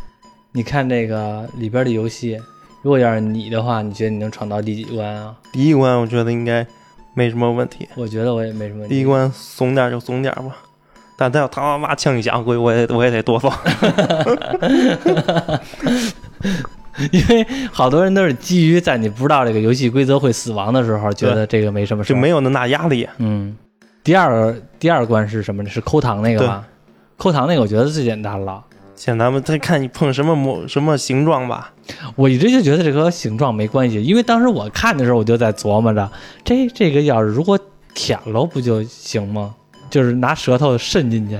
[0.51, 2.39] 你看这个里边的游戏，
[2.81, 5.35] 如果要是你的话，你觉得你能闯到第几关啊？
[5.51, 6.65] 第一关我觉得应该
[7.13, 8.95] 没什么问题，我觉得我也没什么问题。
[8.95, 10.55] 第一关怂点就怂点吧，
[11.17, 13.51] 但他要他妈枪一响，估计我也我也得哆嗦。
[17.11, 22.15] 因为好多人都是基于在你不知道这个游戏规则会死亡的时候，觉得这个没什么事儿。
[22.15, 23.07] 就没有那么大压力。
[23.17, 23.55] 嗯，
[24.03, 25.69] 第二第二关是什么呢？
[25.69, 26.67] 是抠糖那个吧？
[27.17, 28.63] 抠糖那个我觉得最简单了。
[28.99, 31.71] 现在咱们再看你碰什么模什么形状吧，
[32.17, 36.11] 我一直就觉得这个和形状没关系，因为当时我看的时候我就在琢磨着，
[36.43, 37.57] 这这个要是如果
[37.93, 39.55] 舔了不就行吗？
[39.89, 41.39] 就是拿舌头渗进去，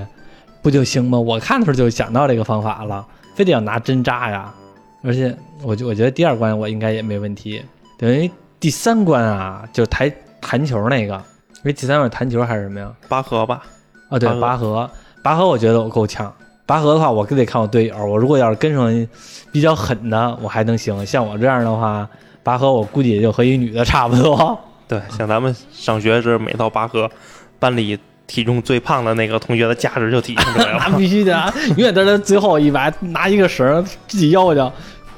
[0.62, 1.20] 不就行吗？
[1.20, 3.06] 我看的时候就想到这个方法了，
[3.36, 4.56] 非得要拿针扎呀。
[5.04, 7.62] 而且我就我觉得第二关我应该也没问题，
[7.98, 12.90] 等于第三关啊，就是弹弹球那个，因为第三关弹球还是什么呀？
[13.10, 13.64] 拔河吧，
[14.08, 14.90] 啊，对，拔河，
[15.22, 16.34] 拔河，我觉得我够呛。
[16.70, 18.06] 拔河的话，我得看我队友。
[18.06, 19.08] 我如果要是跟上
[19.52, 21.04] 比较狠的，我还能行。
[21.04, 22.08] 像我这样的话，
[22.44, 24.56] 拔河我估计也就和一女的差不多。
[24.88, 27.10] 对，像咱们上学时每到拔河，
[27.58, 27.98] 班里
[28.28, 30.98] 体重最胖的那个同学的价值就体现出来了那了。
[31.00, 34.72] 必须的啊，永远都是最后一排拿一个绳自己腰去，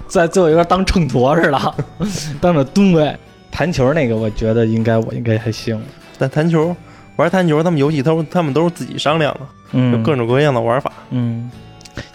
[0.08, 1.76] 在最后一边当秤砣似的，
[2.39, 3.14] 当着吨位。
[3.52, 5.78] 弹球那个，我觉得应该我应该还行。
[6.18, 6.74] 但弹球
[7.18, 9.41] 玩弹球，他们游戏都他们都是自己商量的，
[9.74, 10.92] 有嗯，各种各样的玩法。
[11.10, 11.50] 嗯，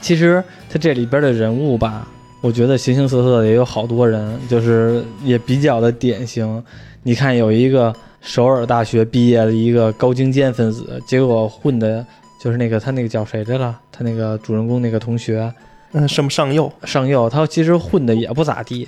[0.01, 2.07] 其实它这里边的人物吧，
[2.41, 6.63] 我觉得形形色色的也有好多人，就是也比较的典型。
[7.03, 12.05] 你看有一个首尔大学毕业的一个高精尖分子，结果混的
[12.41, 13.79] 就是那个他那个叫谁来了？
[13.93, 15.53] 他那个主人公那个同学
[15.93, 18.87] 嗯，什么上右，上右，他其实混的也不咋地。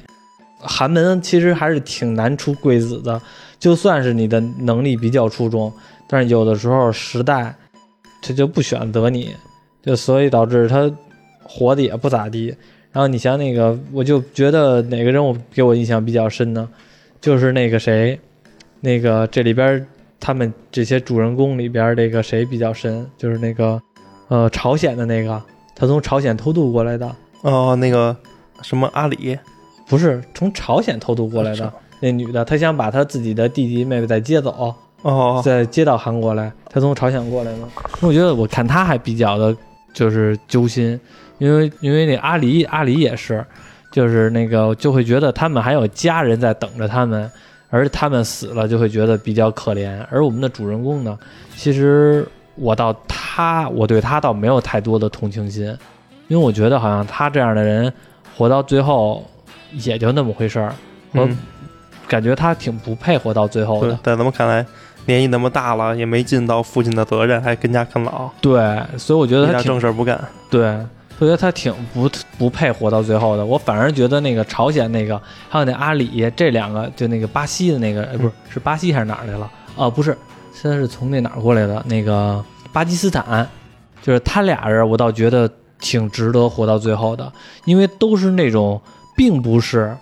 [0.60, 3.22] 寒门其实还是挺难出贵子的，
[3.60, 5.72] 就算是你的能力比较出众，
[6.08, 7.54] 但是有的时候时代
[8.28, 9.34] 他就不选择你，
[9.82, 10.90] 就所以导致他
[11.42, 12.54] 活的也不咋地。
[12.92, 16.68] 然后你像那个，我就觉得哪个人物给我印象比较深呢？
[17.22, 18.20] 就是那个谁，
[18.80, 19.86] 那个这里边
[20.20, 23.06] 他们这些主人公里边这个谁比较深？
[23.16, 23.80] 就是那个
[24.28, 25.42] 呃朝鲜的那个，
[25.74, 27.16] 他从朝鲜偷渡过来的。
[27.40, 28.14] 哦，那个
[28.60, 29.38] 什么阿里，
[29.88, 36.52] 不是从朝鲜偷渡过来的那女的，她想把她自己的弟弟妹妹再接走，哦，再接到韩国来。
[36.70, 37.58] 他从朝鲜过来的。
[38.00, 39.56] 我觉得我看他还比较的，
[39.92, 40.98] 就是揪心，
[41.38, 43.44] 因为因为那阿离阿离也是，
[43.90, 47.30] 就是那个就会觉得他们还有家人在等着他们，
[47.70, 49.98] 而他们死了就会觉得比较可怜。
[50.10, 51.18] 而我们的主人公呢，
[51.56, 52.26] 其实
[52.56, 55.64] 我到他，我对他倒没有太多的同情心，
[56.26, 57.92] 因为我觉得好像他这样的人
[58.36, 59.24] 活到最后
[59.72, 60.74] 也就那么回事儿，
[61.12, 61.38] 我嗯，
[62.06, 64.64] 感觉他挺不配活到最后的。，在咱们看来，
[65.08, 70.22] 年纪那么大了，也没尽到父亲的责任，还跟家啃老，对，所以我觉得他挺正事儿不干。
[70.50, 70.66] 对，
[71.18, 73.44] 我觉得他挺不不配活到最后的。
[73.44, 79.50] 我反而觉得那个朝鲜那个，还有那阿里这两个，就那个巴西的那个，哎，不是是巴西还是哪儿来了？
[79.78, 80.14] 啊，不是，
[80.52, 81.82] 现在是从那哪儿过来的？
[81.86, 83.48] 那个巴基斯坦，
[84.02, 85.50] 就是他俩人，我倒觉得
[85.80, 87.32] 挺值得活到最后的，
[87.64, 88.78] 因为都是那种
[89.16, 89.96] 并不是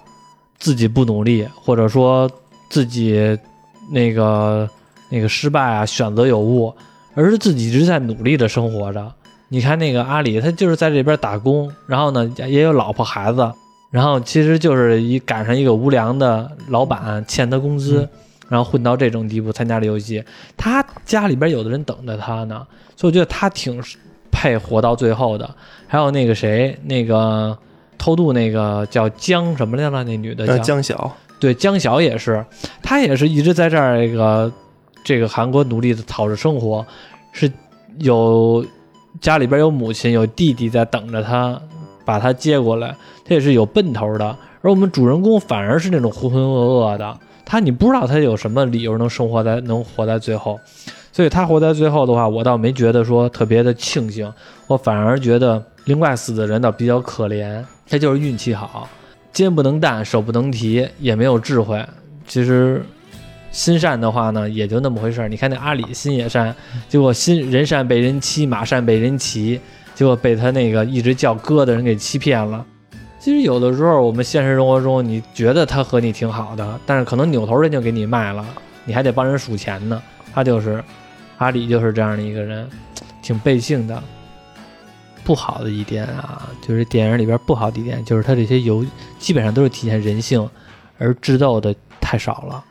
[0.59, 2.29] 自己不努力，或者说
[2.69, 3.39] 自己
[3.91, 4.69] 那个
[5.09, 6.75] 那个失败啊，选择有误，
[7.15, 9.13] 而是自己一直在努力的生活着。
[9.49, 13.53] 你看那个阿里，他就是在这边打工，然后呢也有老婆孩子，
[13.91, 18.09] 然后其实就是一赶上一个无良的老板欠他工资，嗯
[18.49, 20.23] 然后混到这种地步参加了游戏。
[20.57, 23.83] 他家里边有的人等着他呢，所以我觉得他挺
[24.31, 25.49] 配活到最后的。
[25.89, 27.57] 还有那个谁，那个
[27.99, 32.45] 偷渡那个叫江什么来了，那女的呃，叫江晓，对，江晓也是，
[32.83, 34.53] 他也是一直在这儿这个
[35.07, 36.85] 这个韩国努力的讨着生活，
[37.31, 37.49] 是
[38.01, 38.67] 有
[39.21, 41.57] 家里边有母亲有弟弟在等着他
[42.05, 42.89] 把他接过来，
[43.25, 44.37] 他也是有奔头的。
[44.63, 50.59] 而我们主人公反而是那种浑浑噩噩的，他你不知道他有什么理由能生活在能活在最后，
[51.13, 54.29] 所以他活在最后的话，我倒没觉得说特别的庆幸，
[54.67, 58.89] 我反而觉得另外死的人倒比较可怜，他就是运气好。
[59.33, 61.81] 肩不能担，手不能提，也没有智慧。
[62.27, 62.85] 其实
[63.57, 65.29] 心善的话呢，也就那么回事儿。
[65.29, 66.55] 你看那阿里心也善，
[66.91, 69.59] 结果心人善被人欺，马善被人骑，
[69.95, 72.63] 结果被他那个一直叫哥的人给欺骗了。
[73.19, 78.45] 其实有的时候我们现实生活中，你觉得他和你挺好的，但是可能扭头人就给你卖了，
[78.85, 80.03] 你还得帮人数钱呢。
[80.35, 80.85] 他就是
[81.39, 82.69] 阿里，就是这样的一个人，
[83.23, 84.03] 挺背性的。
[85.25, 88.85] 不好的一点啊，就是电影里边不好的一点，就是他这些游
[89.19, 90.47] 基本上都是体现人性，
[90.99, 92.63] 而智斗的太少了，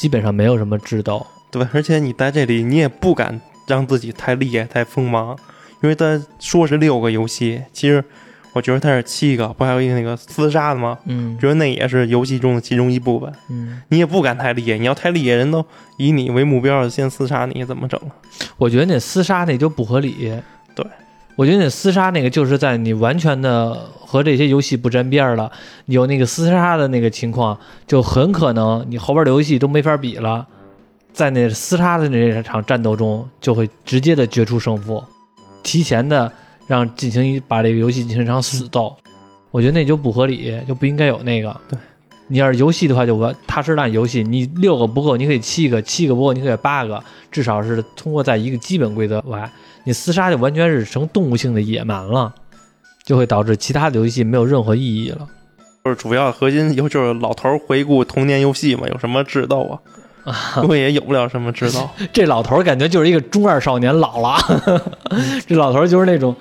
[0.00, 1.26] 基本上没有什么智斗。
[1.50, 5.36] 对，而且你在这里，你也不敢让自己太厉害、太锋芒，
[5.82, 8.02] 因为他说是六个游戏，其实
[8.54, 10.96] 我觉得他是七个，不还有一个那个厮杀的吗？
[11.04, 13.30] 嗯觉得那也是游戏中的其中一部分。
[13.50, 15.62] 嗯，你也不敢太厉害，你要太厉害，人都
[15.98, 18.00] 以你为目标，先厮杀你，怎么整？
[18.56, 20.32] 我觉得那厮杀那就不合理。
[20.74, 20.86] 对，
[21.36, 25.50] 我觉得那厮杀那个就是在你完全的和这些游戏不沾边儿了，
[25.86, 30.46] 有那个厮杀的那个情况，就很可能你后边的游戏都没法比了，
[31.12, 35.02] 在那厮杀的那场战斗中，就会直接的决出胜负，
[35.62, 36.30] 提前的
[36.66, 38.94] 让进行一把这个游戏进行一场死斗，
[39.50, 41.58] 我觉得那就不合理，就不应该有那个。
[41.68, 41.78] 对。
[42.30, 47.02] 你要是游戏的话，就玩踏实烂游戏，你六个不够，你可以七个；七个不够，你可以八个。
[47.30, 49.50] 至少是通过在一个基本规则外，
[49.84, 52.32] 你厮杀就完全是成动物性的野蛮了，
[53.04, 55.28] 就会导致其他的游戏没有任何意义了。
[55.84, 60.62] 就是主要核心有就是老头儿回顾童年游戏嘛，有什么智斗啊？
[60.68, 61.90] 我也有不了什么知道。
[62.12, 64.36] 这老头儿感觉就是一个中二少年老了，
[65.48, 66.36] 这老头儿就是那种，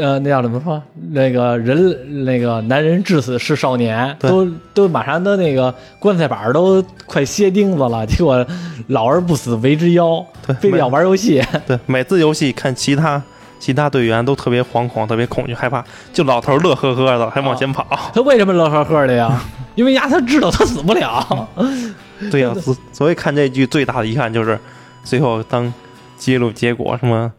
[0.00, 0.82] 呃，那叫怎么说？
[1.12, 8.46] 那个人，那个男人至死是少年，都都马上都那个棺材板都快歇钉子了，结果
[8.88, 11.42] 老而不死为之妖，对，非得要玩游戏。
[11.66, 13.22] 对，每次游戏看其他
[13.58, 17.86] 其他队员都特别惶恐、特别恐惧、害怕，就老头乐呵呵的还往前跑。
[18.12, 19.40] 他为什么乐呵呵的呀？
[19.74, 21.48] 因为呀，他知道他死不了。
[22.30, 24.58] 对呀、 所所以看这剧最大的遗憾就是，
[25.02, 25.72] 最后当
[26.18, 27.32] 揭露结果什么，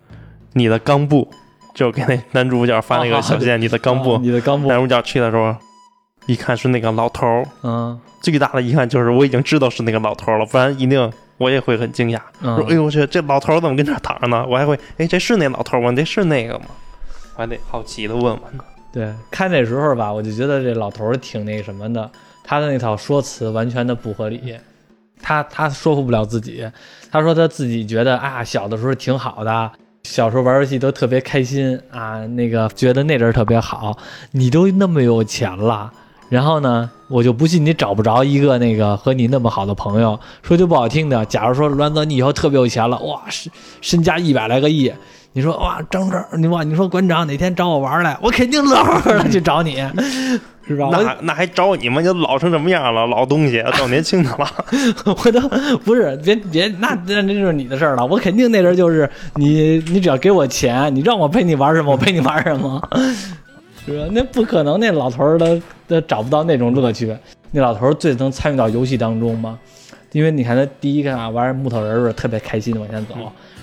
[0.54, 1.30] 你的冈部，
[1.74, 5.56] 就给那男主角发那个小线，你的冈部啊，你的冈部男，主角去的时候，
[6.28, 7.46] 一看是那个老头儿。
[7.64, 12.22] 嗯最大的遗憾就是我已经知道是那个老头儿了，不然一定我也会很惊讶。
[12.42, 14.46] 说哎嗯，呦我去，这老头儿怎么跟这儿躺着呢？
[14.48, 15.92] 我还会哎，这是那老头儿吗？
[15.94, 16.68] 这是那个吗？
[17.36, 18.42] 我还得好奇的问问。
[18.94, 22.10] 对，看那时候吧，我就觉得这老头儿挺那什么的，
[22.46, 24.56] 他的那套说辞完全的不合理，
[25.22, 26.66] 他他说服不了自己，
[27.12, 29.72] 他说他自己觉得啊，小的时候挺好的。
[30.10, 33.98] 小时候玩游戏都特别开心啊，那个觉得那阵儿特别好。
[34.32, 35.92] 你都那么有钱了，
[36.28, 40.20] 然后呢，我就不信你找不着一个那个和你那么好的朋友。
[40.42, 44.92] 说句不好听的，假如说栾泽你以后特别有钱了，哇，身身家一百来个亿，
[45.36, 49.78] 你说哇，张这你哇，你说馆长哪天找我玩来，我肯定乐呵呵的去找你，
[50.68, 50.88] 是吧？
[50.88, 52.00] 我那那还找你吗？
[52.00, 53.08] 你都老成什么样了？
[53.08, 54.48] 老东西，找年轻的了。
[55.26, 55.42] 我都
[55.80, 58.06] 不是别别，那那那就是你的事儿了。
[58.06, 62.80] 我肯定那阵儿就是你，你只要给我钱，你让我陪你玩什么，我陪你玩什么，
[63.86, 64.06] 是吧？
[64.12, 65.46] 那不可能，那老头儿他
[65.90, 67.16] 他找不到那种乐趣。
[67.52, 69.58] 那老头儿最能参与到游戏当中吗？
[70.12, 73.16] 因为你看他第一个啊，玩木头人儿的时候特别开心的往前走，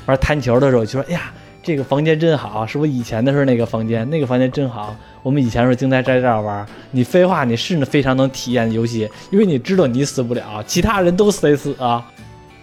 [0.07, 1.33] 玩弹球的时候就说：“哎呀，
[1.63, 4.95] 这个房间真好，是我以前的时候那个房间，那个房间真好。
[5.23, 12.05] 我们以前的时候经常在这儿玩。”你废话，你是非常能体验游戏，因为你知道你死不了，其他人都死得死啊。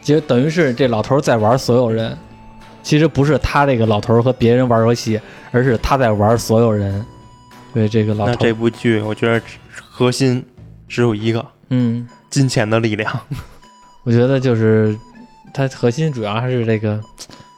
[0.02, 2.18] 就等于是这老头儿在玩所有人，
[2.82, 5.20] 其实不是他这个老头儿和别人玩游戏，
[5.52, 7.06] 而是他在玩所有人。
[7.74, 9.40] 对这个老那这，部剧，我觉得
[9.80, 10.44] 核心
[10.88, 13.20] 只有一个：嗯，金钱的力量。
[14.04, 14.98] 我觉得就是
[15.54, 17.00] 它核心主要还是这个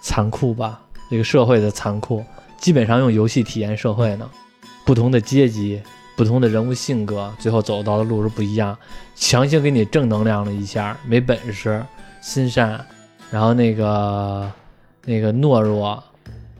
[0.03, 2.23] 残酷吧，这个社会的残酷，
[2.57, 4.29] 基本上用游戏体验社会呢。
[4.85, 5.81] 不同的阶级、
[6.15, 8.75] 不同的人物性格，最后走到的路是不一样。
[9.15, 11.83] 强行给你正能量了一下，没本事、
[12.21, 12.83] 心善，
[13.29, 14.51] 然后那个
[15.05, 16.01] 那个懦弱，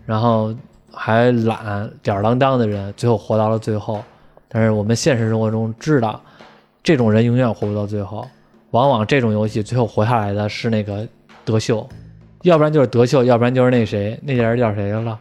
[0.06, 0.54] 然后
[0.91, 4.04] 还懒、吊儿郎当的人，最后活到了最后。
[4.47, 6.22] 但是我们现实生活中知道，
[6.84, 8.28] 这种人永远活不到最后。
[8.72, 11.08] 往往这种游戏最后活下来的是那个
[11.43, 11.89] 德秀，
[12.44, 15.20] 要不然就是德秀，要不然就是那谁，那人叫谁了？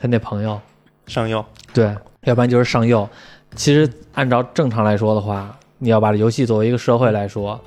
[0.00, 0.60] 他那朋友，
[1.06, 3.08] 上右，对，要不然就是上右。
[3.54, 7.58] 其实按照正常来说的话，你要把这游戏作为一个社会来说，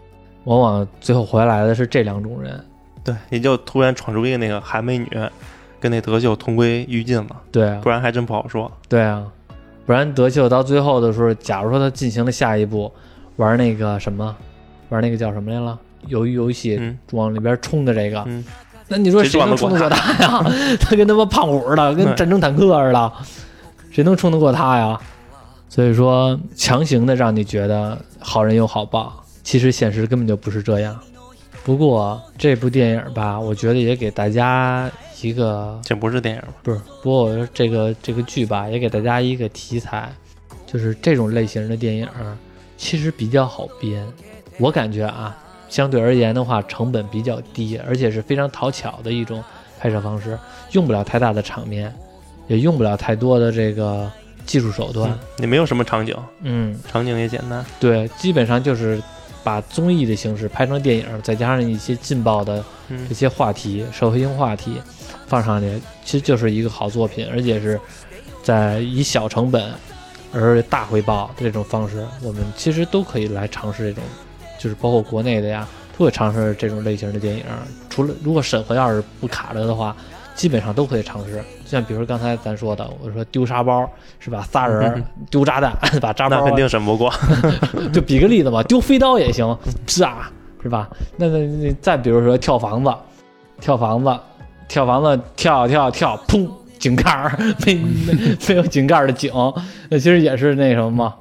[0.44, 2.64] 往往最后回来的是这两种人。
[3.04, 5.08] 对，也就突然闯出一个那个韩美女，
[5.80, 8.70] 跟那德秀同归于尽了，对啊不，然还真不好说。
[8.90, 9.26] 对啊，
[9.86, 12.92] 不然德秀到最后的时候，假如说他进行了下一步，
[13.38, 14.36] 玩那个什么，
[14.90, 15.80] 玩那个叫什么来了？
[16.08, 18.44] 鱿鱼游戏嗯往里边冲的这个，嗯，
[18.90, 20.44] 那你说谁谁能冲得过他呀？
[20.82, 23.12] 他跟他妈胖虎似的，跟战争坦克似的，
[23.92, 25.00] 谁能冲得过他呀？
[25.70, 31.00] 所以说，强行的让你觉得好人有好报，其实现实根本就不是这样。
[31.64, 34.90] 不过这部电影吧，我觉得也给大家
[35.22, 36.48] 一个这不是电影吗？
[36.64, 40.12] 不是，不过我说这个这个剧吧，也给大家一个题材，
[40.66, 42.08] 就是这种类型的电影
[42.76, 44.04] 其实比较好编。
[44.58, 45.38] 我感觉啊，
[45.70, 49.44] 相对而言的话，成本比较低，而且是非常讨巧的一种
[49.80, 50.38] 拍摄方式，
[50.72, 51.94] 用不了太大的场面，
[52.48, 54.12] 也用不了太多的这个
[54.46, 55.20] 技术手段嗯。
[55.40, 57.64] 也没有什么场景，嗯，场景也简单。
[57.80, 59.02] 对，基本上就是
[59.44, 64.82] 把综艺的形式拍成电影，再加上一些劲爆的嗯这，些话题、社会性话题
[65.28, 67.80] 放上去，其实就是一个好作品，而且是
[68.44, 69.72] 在以小成本
[70.34, 74.04] 而大回报的这种方式，我们其实都可以来尝试这种，
[74.60, 77.44] 就是包括国内的呀，都会尝试这种类型的电影。
[77.90, 79.96] 除了如果审核要是不卡了的话，
[80.36, 81.44] 基本上都可以尝试。
[81.66, 83.90] 像比如刚才咱说的，我说丢沙包
[84.20, 84.46] 是吧？
[84.52, 87.12] 仨人丢炸弹，把炸包那肯定审不过。
[87.92, 89.58] 就比个例子吧，丢 飞刀也行，
[89.88, 90.32] 是啊，
[90.62, 90.90] 是吧？
[91.18, 92.94] 那那那再比如说跳房子，
[93.62, 94.20] 跳房子，
[94.68, 96.50] 跳房子，跳跳跳，砰，
[96.80, 99.32] 井盖儿 没没没有井盖儿的井，
[99.90, 101.14] 那其实也是那什么嘛，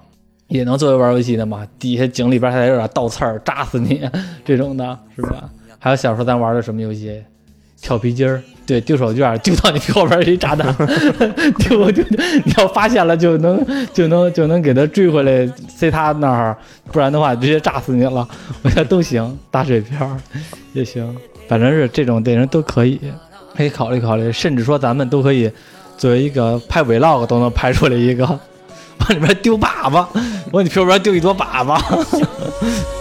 [0.49, 1.67] 也能作为玩游戏的嘛。
[1.79, 4.09] 底下井里边还有点倒刺儿，扎死你
[4.45, 5.49] 这种的，是吧？
[5.79, 7.23] 还有小时候咱玩的什么游戏？
[7.81, 10.75] 跳皮筋儿，对，丢手绢，丢到你后边儿一炸弹，
[11.61, 12.05] 丢丢，
[12.45, 16.57] 你要发现了就能就能就能给他追回来，塞他那儿，
[16.91, 18.29] 不然的话直接炸死你了。
[18.63, 20.17] 我觉得都行，打水漂儿
[20.73, 23.01] 也行，反正是这种电影都可以，
[23.57, 25.49] 可以考虑考虑，甚至说咱们都可以
[25.97, 28.27] 作为一个拍 vlog 都能拍出来一个，
[29.07, 30.07] 往里面丢粑粑，
[30.53, 31.79] 往你屁股边丢一坨粑粑。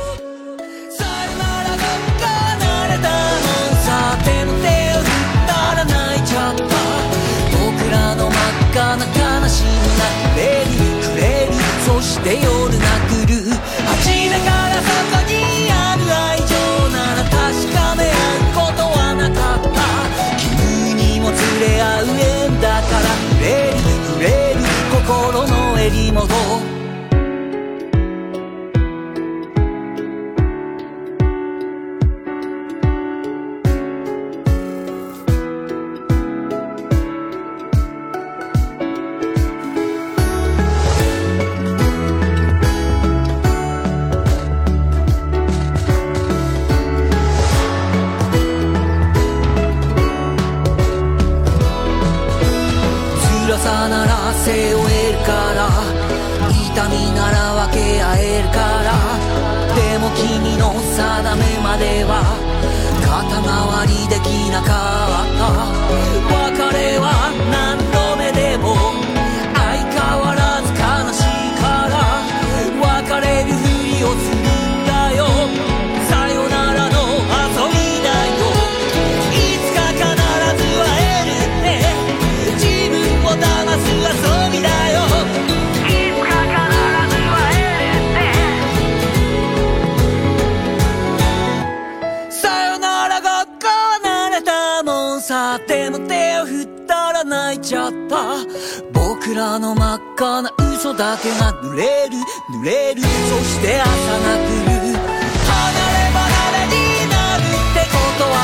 [100.97, 102.17] だけが濡れる
[102.49, 103.01] 濡れる。
[103.03, 103.07] そ
[103.45, 104.73] して朝が来る。
[104.73, 105.53] 離
[105.93, 106.25] れ離
[106.57, 108.35] れになるってことは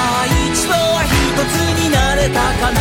[0.54, 1.10] 一度は一
[1.50, 2.80] つになれたかな。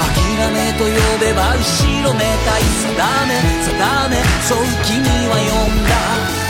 [0.00, 0.16] 諦
[0.50, 1.60] めと呼べば後
[2.02, 2.96] ろめたい定
[3.28, 4.16] め定め。
[4.48, 6.41] そう君は呼んだ。